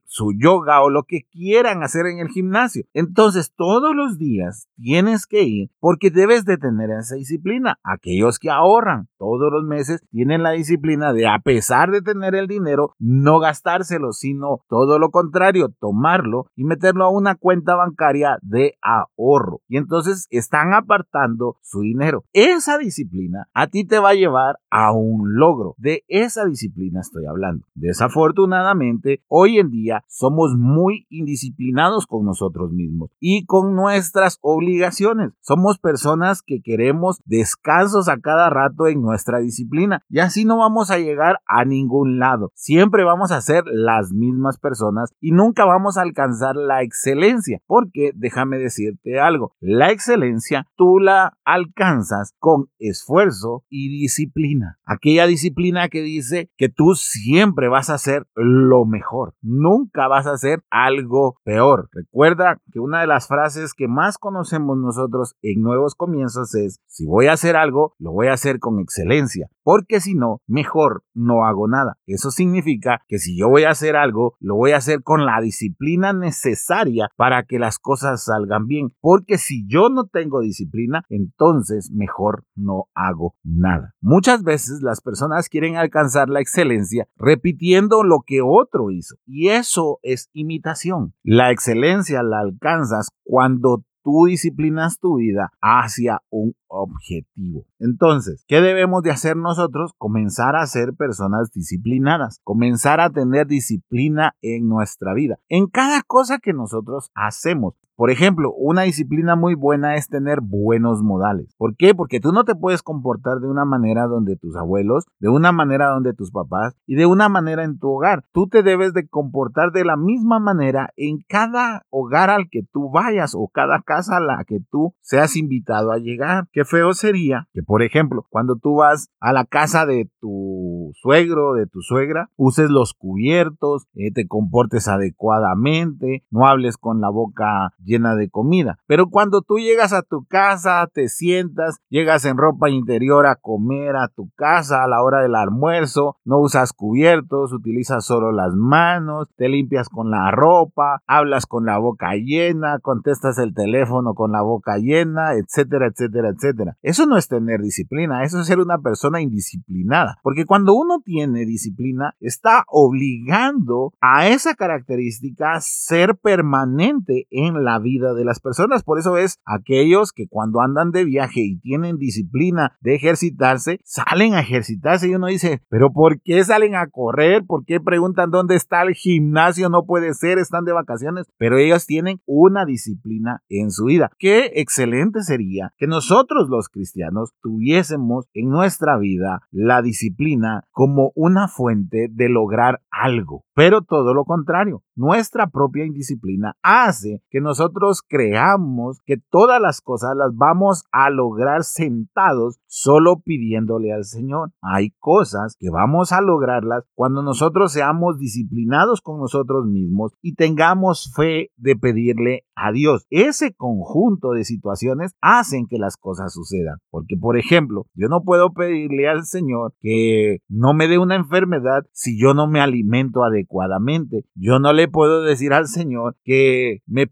su 0.06 0.34
yoga 0.34 0.82
o 0.82 0.90
lo 0.90 1.04
que 1.04 1.22
quieran 1.32 1.84
hacer 1.84 2.08
en 2.08 2.18
el 2.18 2.30
gimnasio. 2.30 2.84
Entonces, 2.94 3.54
todos 3.56 3.96
los 3.96 4.18
días 4.18 4.68
tienes 4.76 5.28
que 5.28 5.44
ir 5.44 5.70
porque 5.80 6.10
debes 6.10 6.46
de 6.46 6.58
tener 6.58 6.90
esa 6.90 7.16
disciplina. 7.16 7.78
Aquellos 7.84 8.40
que 8.40 8.50
ahorran 8.50 9.08
todos 9.20 9.52
los 9.52 9.64
meses 9.64 10.02
tienen 10.10 10.42
la 10.42 10.52
disciplina 10.52 11.14
de, 11.14 11.28
a 11.28 11.40
pesar 11.40 11.92
de 11.92 12.02
tener 12.02 12.39
el 12.40 12.48
dinero, 12.48 12.94
no 13.00 13.40
gastárselo, 13.40 14.12
sino 14.12 14.62
todo 14.68 15.00
lo 15.00 15.12
contrario, 15.12 15.70
tomarlo 15.80 16.48
y 16.56 16.64
meterlo 16.64 17.06
a 17.06 17.10
una 17.10 17.36
cuenta 17.36 17.76
bancaria 17.76 18.38
de 18.42 18.76
ahorro. 18.82 19.62
Y 19.68 19.78
entonces 19.78 20.28
están 20.30 20.74
apartando 20.74 21.58
su 21.62 21.82
dinero. 21.82 22.24
Esa 22.34 22.78
disciplina 22.78 23.48
a 23.54 23.68
ti 23.68 23.86
te 23.86 24.00
va 24.00 24.10
a 24.10 24.16
llevar 24.16 24.60
a 24.70 24.92
un 24.92 25.36
logro. 25.36 25.76
De 25.78 26.04
esa 26.08 26.46
disciplina 26.46 27.02
estoy 27.02 27.26
hablando. 27.26 27.66
Desafortunadamente, 27.76 29.24
hoy 29.28 29.60
en 29.60 29.70
día 29.70 30.04
somos 30.08 30.56
muy 30.58 31.06
indisciplinados 31.10 32.08
con 32.08 32.26
nosotros 32.26 32.72
mismos 32.72 33.12
y 33.20 33.46
con 33.46 33.76
nuestras 33.76 34.38
obligaciones. 34.42 35.32
Somos 35.42 35.80
personas 35.80 36.42
que 36.42 36.62
queremos 36.62 37.22
descansos 37.26 38.08
a 38.10 38.20
cada 38.20 38.50
rato 38.50 38.88
en 38.88 39.02
nuestra 39.02 39.40
disciplina 39.40 40.04
y 40.10 40.20
así 40.20 40.46
no 40.46 40.58
vamos 40.58 40.92
a 40.92 40.98
llegar 40.98 41.40
a 41.48 41.66
ningún 41.66 42.20
lado. 42.20 42.29
Siempre 42.54 43.04
vamos 43.04 43.32
a 43.32 43.42
ser 43.42 43.64
las 43.66 44.12
mismas 44.12 44.60
personas 44.60 45.12
y 45.20 45.32
nunca 45.32 45.66
vamos 45.66 45.98
a 45.98 46.02
alcanzar 46.02 46.56
la 46.56 46.84
excelencia 46.84 47.62
porque 47.66 48.12
déjame 48.16 48.58
decirte 48.58 49.20
algo, 49.20 49.54
la 49.60 49.92
excelencia 49.92 50.68
tú 50.76 51.00
la 51.00 51.38
alcanzas 51.44 52.34
con 52.40 52.68
esfuerzo 52.80 53.64
y 53.70 53.90
disciplina. 53.90 54.78
Aquella 54.86 55.26
disciplina 55.26 55.90
que 55.90 56.02
dice 56.02 56.50
que 56.58 56.70
tú 56.70 56.96
siempre 56.96 57.68
vas 57.68 57.90
a 57.90 57.96
hacer 57.96 58.28
lo 58.36 58.86
mejor, 58.86 59.34
nunca 59.42 60.08
vas 60.08 60.28
a 60.28 60.34
hacer 60.34 60.64
algo 60.70 61.38
peor. 61.44 61.90
Recuerda 61.92 62.60
que 62.72 62.80
una 62.80 63.02
de 63.02 63.08
las 63.08 63.28
frases 63.28 63.74
que 63.74 63.88
más 63.88 64.18
conocemos 64.18 64.78
nosotros 64.78 65.36
en 65.42 65.62
nuevos 65.62 65.96
comienzos 65.96 66.54
es, 66.56 66.80
si 66.86 67.06
voy 67.06 67.28
a 67.28 67.34
hacer 67.34 67.56
algo, 67.56 67.96
lo 68.00 68.12
voy 68.12 68.28
a 68.28 68.34
hacer 68.34 68.60
con 68.60 68.80
excelencia, 68.80 69.50
porque 69.64 70.00
si 70.00 70.16
no, 70.16 70.42
mejor 70.48 71.04
no 71.14 71.46
hago 71.46 71.68
nada. 71.68 71.98
Eso 72.20 72.32
significa 72.32 73.02
que 73.08 73.18
si 73.18 73.40
yo 73.40 73.48
voy 73.48 73.64
a 73.64 73.70
hacer 73.70 73.96
algo, 73.96 74.36
lo 74.42 74.56
voy 74.56 74.72
a 74.72 74.78
hacer 74.78 75.04
con 75.04 75.26
la 75.26 75.40
disciplina 75.40 76.12
necesaria 76.12 77.08
para 77.16 77.44
que 77.44 77.60
las 77.60 77.80
cosas 77.80 78.26
salgan 78.26 78.68
bien, 78.68 78.92
porque 79.00 79.38
si 79.38 79.66
yo 79.70 79.88
no 79.88 80.06
tengo 80.06 80.42
disciplina, 80.42 81.06
entonces 81.08 81.92
mejor 81.94 82.44
no 82.58 82.88
hago 82.94 83.36
nada. 83.42 83.94
Muchas 84.02 84.44
veces 84.44 84.82
las 84.82 85.00
personas 85.00 85.48
quieren 85.48 85.78
alcanzar 85.78 86.28
la 86.28 86.42
excelencia 86.42 87.08
repitiendo 87.16 88.04
lo 88.04 88.24
que 88.28 88.42
otro 88.44 88.92
hizo, 88.92 89.16
y 89.26 89.48
eso 89.48 90.00
es 90.04 90.30
imitación. 90.34 91.14
La 91.24 91.52
excelencia 91.52 92.22
la 92.22 92.42
alcanzas 92.42 93.12
cuando 93.24 93.86
tú 94.10 94.26
disciplinas 94.26 95.00
tu 95.00 95.18
vida 95.18 95.52
hacia 95.62 96.22
un 96.30 96.56
objetivo. 96.68 97.66
Entonces, 97.78 98.44
¿qué 98.48 98.60
debemos 98.60 99.04
de 99.04 99.12
hacer 99.12 99.38
nosotros? 99.38 99.92
Comenzar 99.98 100.56
a 100.56 100.66
ser 100.66 100.94
personas 100.94 101.52
disciplinadas, 101.54 102.40
comenzar 102.44 103.02
a 103.02 103.12
tener 103.12 103.46
disciplina 103.46 104.36
en 104.42 104.68
nuestra 104.68 105.14
vida, 105.14 105.38
en 105.48 105.68
cada 105.68 106.02
cosa 106.02 106.40
que 106.40 106.54
nosotros 106.54 107.12
hacemos. 107.14 107.76
Por 108.00 108.12
ejemplo, 108.12 108.54
una 108.54 108.84
disciplina 108.84 109.36
muy 109.36 109.56
buena 109.56 109.96
es 109.96 110.08
tener 110.08 110.40
buenos 110.40 111.04
modales. 111.04 111.54
¿Por 111.58 111.76
qué? 111.76 111.94
Porque 111.94 112.22
tú 112.22 112.32
no 112.32 112.46
te 112.46 112.56
puedes 112.56 112.82
comportar 112.82 113.40
de 113.42 113.50
una 113.50 113.66
manera 113.66 114.08
donde 114.08 114.38
tus 114.38 114.56
abuelos, 114.56 115.04
de 115.20 115.28
una 115.28 115.52
manera 115.52 115.90
donde 115.90 116.14
tus 116.14 116.32
papás 116.32 116.78
y 116.88 116.96
de 116.96 117.06
una 117.06 117.28
manera 117.28 117.66
en 117.66 117.78
tu 117.78 117.90
hogar. 117.90 118.24
Tú 118.32 118.48
te 118.48 118.64
debes 118.64 118.94
de 118.94 119.10
comportar 119.10 119.74
de 119.74 119.84
la 119.84 119.98
misma 119.98 120.40
manera 120.40 120.94
en 120.96 121.18
cada 121.28 121.84
hogar 121.90 122.30
al 122.30 122.48
que 122.50 122.62
tú 122.72 122.90
vayas 122.90 123.34
o 123.36 123.50
cada 123.50 123.82
casa 123.82 124.16
a 124.16 124.22
la 124.22 124.46
que 124.48 124.62
tú 124.72 124.94
seas 125.02 125.36
invitado 125.36 125.92
a 125.92 125.98
llegar. 125.98 126.46
Qué 126.54 126.64
feo 126.64 126.94
sería 126.94 127.50
que, 127.54 127.64
por 127.64 127.84
ejemplo, 127.84 128.26
cuando 128.30 128.56
tú 128.56 128.76
vas 128.76 129.10
a 129.20 129.34
la 129.34 129.44
casa 129.44 129.86
de 129.86 130.10
tu 130.22 130.94
suegro, 130.96 131.54
de 131.54 131.68
tu 131.68 131.82
suegra, 131.82 132.30
uses 132.38 132.70
los 132.70 132.94
cubiertos, 132.94 133.88
eh, 133.96 134.14
te 134.14 134.26
comportes 134.26 134.88
adecuadamente, 134.88 136.24
no 136.32 136.48
hables 136.48 136.78
con 136.78 137.02
la 137.02 137.10
boca 137.10 137.74
llena 137.90 138.16
de 138.16 138.30
comida. 138.30 138.78
Pero 138.86 139.10
cuando 139.10 139.42
tú 139.42 139.58
llegas 139.58 139.94
a 139.94 140.04
tu 140.04 140.26
casa, 140.26 140.88
te 140.94 141.08
sientas, 141.08 141.80
llegas 141.90 142.26
en 142.26 142.38
ropa 142.38 142.70
interior 142.70 143.26
a 143.26 143.36
comer 143.36 143.96
a 143.96 144.10
tu 144.10 144.30
casa 144.36 144.84
a 144.84 144.88
la 144.88 145.02
hora 145.02 145.22
del 145.22 145.36
almuerzo, 145.36 146.18
no 146.26 146.40
usas 146.40 146.74
cubiertos, 146.74 147.54
utilizas 147.54 148.06
solo 148.06 148.32
las 148.32 148.54
manos, 148.54 149.30
te 149.38 149.50
limpias 149.50 149.90
con 149.90 150.12
la 150.12 150.32
ropa, 150.32 151.02
hablas 151.08 151.46
con 151.46 151.66
la 151.66 151.78
boca 151.78 152.14
llena, 152.16 152.80
contestas 152.82 153.38
el 153.40 153.54
teléfono 153.54 154.14
con 154.14 154.32
la 154.32 154.42
boca 154.42 154.78
llena, 154.78 155.34
etcétera, 155.34 155.88
etcétera, 155.88 156.30
etcétera. 156.30 156.78
Eso 156.82 157.06
no 157.06 157.18
es 157.18 157.28
tener 157.28 157.62
disciplina, 157.62 158.24
eso 158.24 158.42
es 158.42 158.48
ser 158.48 158.60
una 158.60 158.80
persona 158.80 159.22
indisciplinada. 159.22 160.18
Porque 160.22 160.46
cuando 160.46 160.74
uno 160.74 160.90
no 160.90 161.02
tiene 161.02 161.46
disciplina, 161.46 162.16
está 162.20 162.64
obligando 162.68 163.94
a 164.02 164.28
esa 164.28 164.56
característica 164.56 165.62
ser 165.62 166.18
permanente 166.18 167.28
en 167.30 167.64
la 167.64 167.79
vida 167.80 168.14
de 168.14 168.26
las 168.26 168.40
personas. 168.40 168.84
Por 168.84 169.00
eso 169.00 169.18
es 169.18 169.40
aquellos 169.46 170.12
que 170.12 170.28
cuando 170.28 170.62
andan 170.62 170.92
de 170.92 171.06
viaje 171.06 171.42
y 171.42 171.60
tienen 171.60 171.98
disciplina 171.98 172.78
de 172.82 172.96
ejercitarse, 172.96 173.80
salen 173.84 174.34
a 174.34 174.42
ejercitarse 174.42 175.08
y 175.08 175.16
uno 175.16 175.28
dice, 175.28 175.62
pero 175.70 175.92
¿por 175.92 176.22
qué 176.22 176.44
salen 176.44 176.76
a 176.76 176.88
correr? 176.88 177.44
¿Por 177.46 177.66
qué 177.66 177.80
preguntan 177.80 178.32
dónde 178.32 178.56
está 178.56 178.82
el 178.84 178.94
gimnasio? 178.94 179.70
No 179.70 179.86
puede 179.86 180.14
ser, 180.14 180.38
están 180.38 180.66
de 180.66 180.74
vacaciones, 180.74 181.28
pero 181.38 181.58
ellos 181.58 181.86
tienen 181.86 182.20
una 182.26 182.66
disciplina 182.66 183.42
en 183.50 183.72
su 183.72 183.86
vida. 183.86 184.12
Qué 184.18 184.52
excelente 184.56 185.24
sería 185.24 185.74
que 185.78 185.88
nosotros 185.88 186.50
los 186.50 186.70
cristianos 186.70 187.32
tuviésemos 187.42 188.28
en 188.34 188.50
nuestra 188.50 188.98
vida 188.98 189.42
la 189.52 189.82
disciplina 189.82 190.64
como 190.72 191.12
una 191.16 191.48
fuente 191.48 192.08
de 192.12 192.30
lograr 192.30 192.82
algo. 192.92 193.46
Pero 193.54 193.82
todo 193.82 194.14
lo 194.14 194.26
contrario, 194.26 194.84
nuestra 194.96 195.48
propia 195.48 195.86
indisciplina 195.86 196.56
hace 196.62 197.22
que 197.30 197.42
nosotros 197.42 197.69
creamos 198.08 199.00
que 199.06 199.18
todas 199.18 199.62
las 199.62 199.82
cosas 199.82 200.16
las 200.16 200.36
vamos 200.36 200.84
a 200.92 201.10
lograr 201.10 201.64
sentados 201.64 202.60
solo 202.68 203.20
pidiéndole 203.20 203.94
al 203.94 204.06
Señor. 204.06 204.52
Hay 204.62 204.92
cosas 205.00 205.56
que 205.60 205.70
vamos 205.70 206.12
a 206.12 206.22
lograrlas 206.22 206.86
cuando 206.94 207.24
nosotros 207.24 207.72
seamos 207.72 208.18
disciplinados 208.18 209.02
con 209.02 209.20
nosotros 209.20 209.66
mismos 209.66 210.14
y 210.22 210.36
tengamos 210.36 211.12
fe 211.16 211.52
de 211.58 211.76
pedirle 211.76 212.46
a 212.56 212.72
Dios. 212.72 213.06
Ese 213.10 213.54
conjunto 213.54 214.32
de 214.32 214.44
situaciones 214.44 215.16
hacen 215.22 215.68
que 215.68 215.78
las 215.78 215.98
cosas 215.98 216.34
sucedan. 216.34 216.78
Porque, 216.90 217.16
por 217.18 217.38
ejemplo, 217.38 217.86
yo 217.94 218.08
no 218.10 218.24
puedo 218.24 218.54
pedirle 218.54 219.08
al 219.08 219.26
Señor 219.26 219.74
que 219.80 220.40
no 220.50 220.74
me 220.74 220.88
dé 220.88 220.98
una 220.98 221.16
enfermedad 221.16 221.86
si 221.92 222.20
yo 222.20 222.34
no 222.34 222.48
me 222.48 222.62
alimento 222.62 223.24
adecuadamente. 223.24 224.26
Yo 224.36 224.60
no 224.60 224.74
le 224.74 224.88
puedo 224.88 225.24
decir 225.24 225.54
al 225.54 225.68
Señor 225.68 226.16
que 226.24 226.80
me 226.86 227.08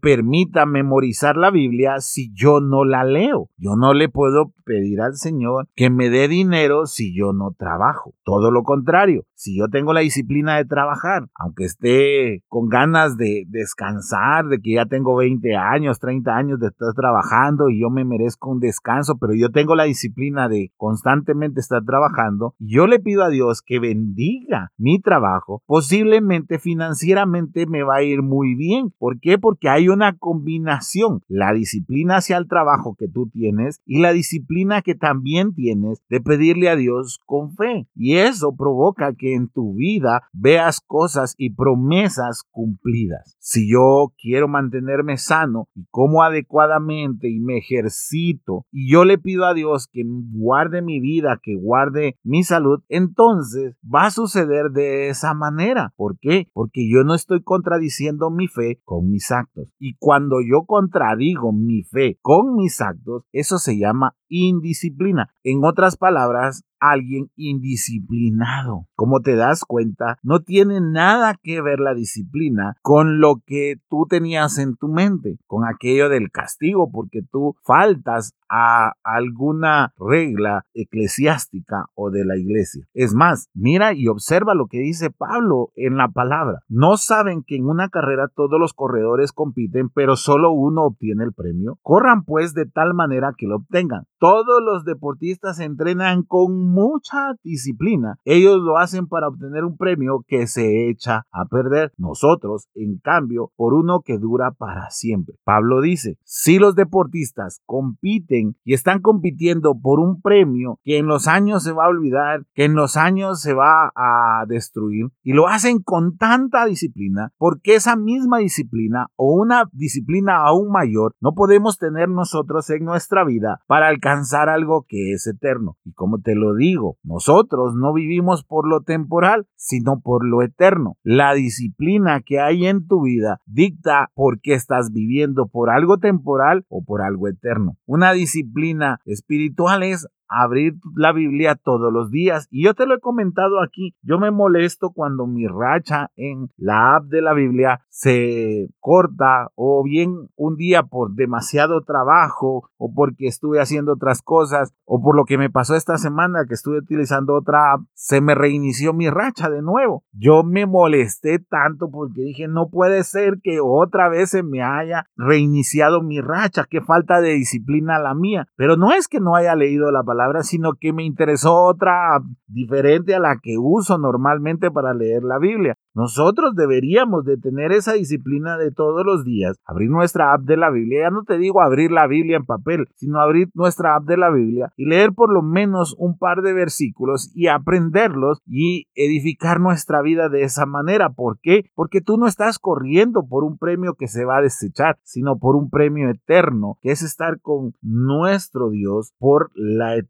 memorizar 0.66 1.36
la 1.36 1.50
Biblia 1.50 2.00
si 2.00 2.32
yo 2.34 2.60
no 2.60 2.84
la 2.84 3.04
leo. 3.04 3.50
Yo 3.56 3.76
no 3.76 3.94
le 3.94 4.08
puedo 4.08 4.52
pedir 4.64 5.00
al 5.00 5.16
Señor 5.16 5.68
que 5.74 5.90
me 5.90 6.10
dé 6.10 6.28
dinero 6.28 6.86
si 6.86 7.16
yo 7.16 7.32
no 7.32 7.54
trabajo. 7.56 8.14
Todo 8.24 8.50
lo 8.50 8.62
contrario, 8.62 9.24
si 9.38 9.56
yo 9.56 9.68
tengo 9.68 9.92
la 9.92 10.00
disciplina 10.00 10.56
de 10.56 10.64
trabajar, 10.64 11.28
aunque 11.36 11.64
esté 11.64 12.42
con 12.48 12.68
ganas 12.68 13.16
de 13.16 13.44
descansar, 13.46 14.46
de 14.48 14.58
que 14.60 14.72
ya 14.72 14.86
tengo 14.86 15.14
20 15.14 15.54
años, 15.54 16.00
30 16.00 16.36
años 16.36 16.58
de 16.58 16.66
estar 16.66 16.92
trabajando 16.92 17.68
y 17.68 17.80
yo 17.80 17.88
me 17.88 18.04
merezco 18.04 18.50
un 18.50 18.58
descanso, 18.58 19.16
pero 19.18 19.34
yo 19.34 19.50
tengo 19.50 19.76
la 19.76 19.84
disciplina 19.84 20.48
de 20.48 20.72
constantemente 20.76 21.60
estar 21.60 21.84
trabajando, 21.84 22.56
yo 22.58 22.88
le 22.88 22.98
pido 22.98 23.22
a 23.22 23.28
Dios 23.28 23.62
que 23.62 23.78
bendiga 23.78 24.72
mi 24.76 25.00
trabajo, 25.00 25.62
posiblemente 25.66 26.58
financieramente 26.58 27.66
me 27.66 27.84
va 27.84 27.98
a 27.98 28.02
ir 28.02 28.22
muy 28.22 28.56
bien. 28.56 28.92
¿Por 28.98 29.20
qué? 29.20 29.38
Porque 29.38 29.68
hay 29.68 29.88
una 29.88 30.16
combinación, 30.16 31.20
la 31.28 31.52
disciplina 31.52 32.16
hacia 32.16 32.38
el 32.38 32.48
trabajo 32.48 32.96
que 32.98 33.06
tú 33.06 33.28
tienes 33.28 33.80
y 33.86 34.00
la 34.00 34.12
disciplina 34.12 34.82
que 34.82 34.96
también 34.96 35.54
tienes 35.54 36.02
de 36.08 36.20
pedirle 36.20 36.70
a 36.70 36.76
Dios 36.76 37.20
con 37.24 37.52
fe. 37.52 37.86
Y 37.94 38.16
eso 38.16 38.56
provoca 38.56 39.12
que 39.14 39.27
en 39.34 39.48
tu 39.48 39.74
vida 39.74 40.22
veas 40.32 40.80
cosas 40.80 41.34
y 41.36 41.54
promesas 41.54 42.44
cumplidas. 42.50 43.36
Si 43.38 43.70
yo 43.70 44.12
quiero 44.20 44.48
mantenerme 44.48 45.16
sano 45.16 45.68
y 45.74 45.86
como 45.90 46.22
adecuadamente 46.22 47.28
y 47.28 47.40
me 47.40 47.58
ejercito 47.58 48.66
y 48.70 48.90
yo 48.92 49.04
le 49.04 49.18
pido 49.18 49.44
a 49.44 49.54
Dios 49.54 49.88
que 49.90 50.02
guarde 50.04 50.82
mi 50.82 51.00
vida, 51.00 51.40
que 51.42 51.56
guarde 51.56 52.16
mi 52.22 52.42
salud, 52.42 52.80
entonces 52.88 53.76
va 53.82 54.06
a 54.06 54.10
suceder 54.10 54.70
de 54.70 55.08
esa 55.08 55.34
manera. 55.34 55.92
¿Por 55.96 56.18
qué? 56.20 56.48
Porque 56.52 56.88
yo 56.90 57.04
no 57.04 57.14
estoy 57.14 57.42
contradiciendo 57.42 58.30
mi 58.30 58.48
fe 58.48 58.80
con 58.84 59.10
mis 59.10 59.30
actos. 59.30 59.72
Y 59.78 59.96
cuando 59.98 60.36
yo 60.40 60.64
contradigo 60.66 61.52
mi 61.52 61.82
fe 61.82 62.18
con 62.22 62.54
mis 62.54 62.80
actos, 62.80 63.24
eso 63.32 63.58
se 63.58 63.78
llama 63.78 64.16
indisciplina. 64.28 65.30
En 65.42 65.64
otras 65.64 65.96
palabras, 65.96 66.64
alguien 66.80 67.30
indisciplinado. 67.36 68.86
Como 68.94 69.20
te 69.20 69.36
das 69.36 69.64
cuenta, 69.64 70.18
no 70.22 70.40
tiene 70.40 70.80
nada 70.80 71.34
que 71.42 71.60
ver 71.62 71.80
la 71.80 71.94
disciplina 71.94 72.76
con 72.82 73.20
lo 73.20 73.42
que 73.46 73.76
tú 73.88 74.06
tenías 74.08 74.58
en 74.58 74.76
tu 74.76 74.88
mente, 74.88 75.38
con 75.46 75.64
aquello 75.64 76.08
del 76.08 76.30
castigo, 76.30 76.90
porque 76.90 77.22
tú 77.22 77.56
faltas 77.64 78.32
a 78.48 78.92
alguna 79.04 79.92
regla 79.98 80.64
eclesiástica 80.74 81.86
o 81.94 82.10
de 82.10 82.24
la 82.24 82.36
iglesia. 82.36 82.86
Es 82.94 83.14
más, 83.14 83.48
mira 83.54 83.92
y 83.92 84.08
observa 84.08 84.54
lo 84.54 84.66
que 84.66 84.78
dice 84.78 85.10
Pablo 85.10 85.70
en 85.76 85.96
la 85.96 86.08
palabra. 86.08 86.60
No 86.68 86.96
saben 86.96 87.42
que 87.46 87.56
en 87.56 87.66
una 87.66 87.88
carrera 87.88 88.28
todos 88.34 88.58
los 88.58 88.72
corredores 88.72 89.32
compiten, 89.32 89.90
pero 89.90 90.16
solo 90.16 90.52
uno 90.52 90.84
obtiene 90.84 91.24
el 91.24 91.32
premio. 91.32 91.78
Corran 91.82 92.24
pues 92.24 92.54
de 92.54 92.66
tal 92.66 92.94
manera 92.94 93.34
que 93.36 93.46
lo 93.46 93.56
obtengan. 93.56 94.04
Todos 94.18 94.62
los 94.64 94.84
deportistas 94.84 95.60
entrenan 95.60 96.22
con 96.22 96.67
mucha 96.68 97.34
disciplina. 97.42 98.18
Ellos 98.24 98.58
lo 98.58 98.78
hacen 98.78 99.06
para 99.06 99.28
obtener 99.28 99.64
un 99.64 99.76
premio 99.76 100.24
que 100.26 100.46
se 100.46 100.88
echa 100.88 101.26
a 101.32 101.46
perder. 101.46 101.92
Nosotros, 101.96 102.68
en 102.74 102.98
cambio, 102.98 103.52
por 103.56 103.74
uno 103.74 104.02
que 104.04 104.18
dura 104.18 104.52
para 104.52 104.90
siempre. 104.90 105.36
Pablo 105.44 105.80
dice, 105.80 106.18
si 106.24 106.58
los 106.58 106.74
deportistas 106.74 107.60
compiten 107.66 108.56
y 108.64 108.74
están 108.74 109.00
compitiendo 109.00 109.78
por 109.80 110.00
un 110.00 110.20
premio 110.20 110.78
que 110.84 110.98
en 110.98 111.06
los 111.06 111.26
años 111.28 111.62
se 111.62 111.72
va 111.72 111.86
a 111.86 111.88
olvidar, 111.88 112.44
que 112.54 112.64
en 112.64 112.74
los 112.74 112.96
años 112.96 113.40
se 113.40 113.54
va 113.54 113.92
a 113.94 114.44
destruir, 114.46 115.06
y 115.22 115.32
lo 115.32 115.48
hacen 115.48 115.80
con 115.82 116.16
tanta 116.16 116.66
disciplina, 116.66 117.32
porque 117.38 117.74
esa 117.74 117.96
misma 117.96 118.38
disciplina 118.38 119.08
o 119.16 119.34
una 119.34 119.68
disciplina 119.72 120.42
aún 120.44 120.70
mayor 120.70 121.14
no 121.20 121.34
podemos 121.34 121.78
tener 121.78 122.08
nosotros 122.08 122.68
en 122.70 122.84
nuestra 122.84 123.24
vida 123.24 123.60
para 123.66 123.88
alcanzar 123.88 124.48
algo 124.48 124.84
que 124.88 125.12
es 125.12 125.26
eterno. 125.26 125.76
Y 125.84 125.92
como 125.92 126.18
te 126.20 126.34
lo 126.34 126.54
digo, 126.58 126.98
nosotros 127.02 127.74
no 127.74 127.94
vivimos 127.94 128.44
por 128.44 128.68
lo 128.68 128.82
temporal, 128.82 129.46
sino 129.56 130.00
por 130.00 130.26
lo 130.26 130.42
eterno. 130.42 130.96
La 131.02 131.32
disciplina 131.34 132.20
que 132.20 132.40
hay 132.40 132.66
en 132.66 132.86
tu 132.86 133.02
vida 133.02 133.40
dicta 133.46 134.10
por 134.14 134.40
qué 134.40 134.54
estás 134.54 134.90
viviendo 134.92 135.46
por 135.46 135.70
algo 135.70 135.98
temporal 135.98 136.66
o 136.68 136.84
por 136.84 137.00
algo 137.00 137.28
eterno. 137.28 137.76
Una 137.86 138.12
disciplina 138.12 139.00
espiritual 139.06 139.82
es 139.82 140.06
abrir 140.28 140.74
la 140.94 141.12
Biblia 141.12 141.54
todos 141.56 141.92
los 141.92 142.10
días. 142.10 142.46
Y 142.50 142.64
yo 142.64 142.74
te 142.74 142.86
lo 142.86 142.94
he 142.94 143.00
comentado 143.00 143.62
aquí, 143.62 143.94
yo 144.02 144.18
me 144.18 144.30
molesto 144.30 144.90
cuando 144.90 145.26
mi 145.26 145.46
racha 145.46 146.10
en 146.16 146.50
la 146.56 146.96
app 146.96 147.04
de 147.04 147.22
la 147.22 147.32
Biblia 147.32 147.80
se 147.88 148.68
corta 148.78 149.50
o 149.54 149.82
bien 149.82 150.28
un 150.36 150.56
día 150.56 150.82
por 150.82 151.14
demasiado 151.14 151.82
trabajo 151.82 152.70
o 152.76 152.92
porque 152.94 153.26
estuve 153.26 153.60
haciendo 153.60 153.94
otras 153.94 154.22
cosas 154.22 154.74
o 154.84 155.02
por 155.02 155.16
lo 155.16 155.24
que 155.24 155.38
me 155.38 155.50
pasó 155.50 155.74
esta 155.74 155.98
semana 155.98 156.44
que 156.46 156.54
estuve 156.54 156.78
utilizando 156.78 157.34
otra 157.34 157.72
app, 157.72 157.80
se 157.94 158.20
me 158.20 158.34
reinició 158.34 158.92
mi 158.92 159.10
racha 159.10 159.50
de 159.50 159.62
nuevo. 159.62 160.04
Yo 160.12 160.42
me 160.42 160.66
molesté 160.66 161.38
tanto 161.38 161.90
porque 161.90 162.22
dije, 162.22 162.48
no 162.48 162.68
puede 162.68 163.02
ser 163.04 163.38
que 163.42 163.58
otra 163.62 164.08
vez 164.08 164.30
se 164.30 164.42
me 164.42 164.62
haya 164.62 165.06
reiniciado 165.16 166.02
mi 166.02 166.20
racha, 166.20 166.66
qué 166.68 166.80
falta 166.80 167.20
de 167.20 167.30
disciplina 167.30 167.98
la 167.98 168.14
mía. 168.14 168.48
Pero 168.56 168.76
no 168.76 168.92
es 168.92 169.08
que 169.08 169.20
no 169.20 169.34
haya 169.34 169.54
leído 169.54 169.90
la 169.90 170.02
palabra 170.02 170.17
sino 170.42 170.74
que 170.74 170.92
me 170.92 171.04
interesó 171.04 171.54
otra 171.64 172.20
diferente 172.46 173.14
a 173.14 173.20
la 173.20 173.38
que 173.42 173.58
uso 173.58 173.98
normalmente 173.98 174.70
para 174.70 174.94
leer 174.94 175.22
la 175.22 175.38
Biblia. 175.38 175.74
Nosotros 175.94 176.54
deberíamos 176.54 177.24
de 177.24 177.36
tener 177.38 177.72
esa 177.72 177.94
disciplina 177.94 178.56
de 178.56 178.70
todos 178.70 179.04
los 179.04 179.24
días, 179.24 179.56
abrir 179.64 179.90
nuestra 179.90 180.32
app 180.32 180.42
de 180.42 180.56
la 180.56 180.70
Biblia, 180.70 181.04
ya 181.04 181.10
no 181.10 181.24
te 181.24 181.38
digo 181.38 181.60
abrir 181.60 181.90
la 181.90 182.06
Biblia 182.06 182.36
en 182.36 182.46
papel, 182.46 182.86
sino 182.94 183.20
abrir 183.20 183.48
nuestra 183.54 183.96
app 183.96 184.04
de 184.04 184.16
la 184.16 184.30
Biblia 184.30 184.72
y 184.76 184.86
leer 184.86 185.12
por 185.12 185.32
lo 185.32 185.42
menos 185.42 185.96
un 185.98 186.16
par 186.16 186.42
de 186.42 186.52
versículos 186.52 187.32
y 187.34 187.48
aprenderlos 187.48 188.40
y 188.46 188.86
edificar 188.94 189.60
nuestra 189.60 190.00
vida 190.02 190.28
de 190.28 190.42
esa 190.42 190.66
manera. 190.66 191.10
¿Por 191.10 191.40
qué? 191.40 191.64
Porque 191.74 192.00
tú 192.00 192.16
no 192.16 192.26
estás 192.26 192.58
corriendo 192.58 193.26
por 193.26 193.42
un 193.42 193.58
premio 193.58 193.94
que 193.94 194.06
se 194.06 194.24
va 194.24 194.38
a 194.38 194.42
desechar, 194.42 194.98
sino 195.02 195.38
por 195.38 195.56
un 195.56 195.68
premio 195.68 196.10
eterno, 196.10 196.78
que 196.80 196.92
es 196.92 197.02
estar 197.02 197.40
con 197.40 197.74
nuestro 197.82 198.70
Dios 198.70 199.12
por 199.18 199.50
la 199.54 199.96
eternidad. 199.96 200.07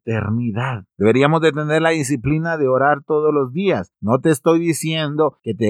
Deberíamos 0.96 1.40
de 1.40 1.52
tener 1.52 1.82
la 1.82 1.90
disciplina 1.90 2.56
de 2.56 2.68
orar 2.68 3.02
todos 3.06 3.32
los 3.32 3.52
días. 3.52 3.92
No 4.00 4.20
te 4.20 4.30
estoy 4.30 4.60
diciendo 4.60 5.36
que 5.42 5.54
te 5.54 5.68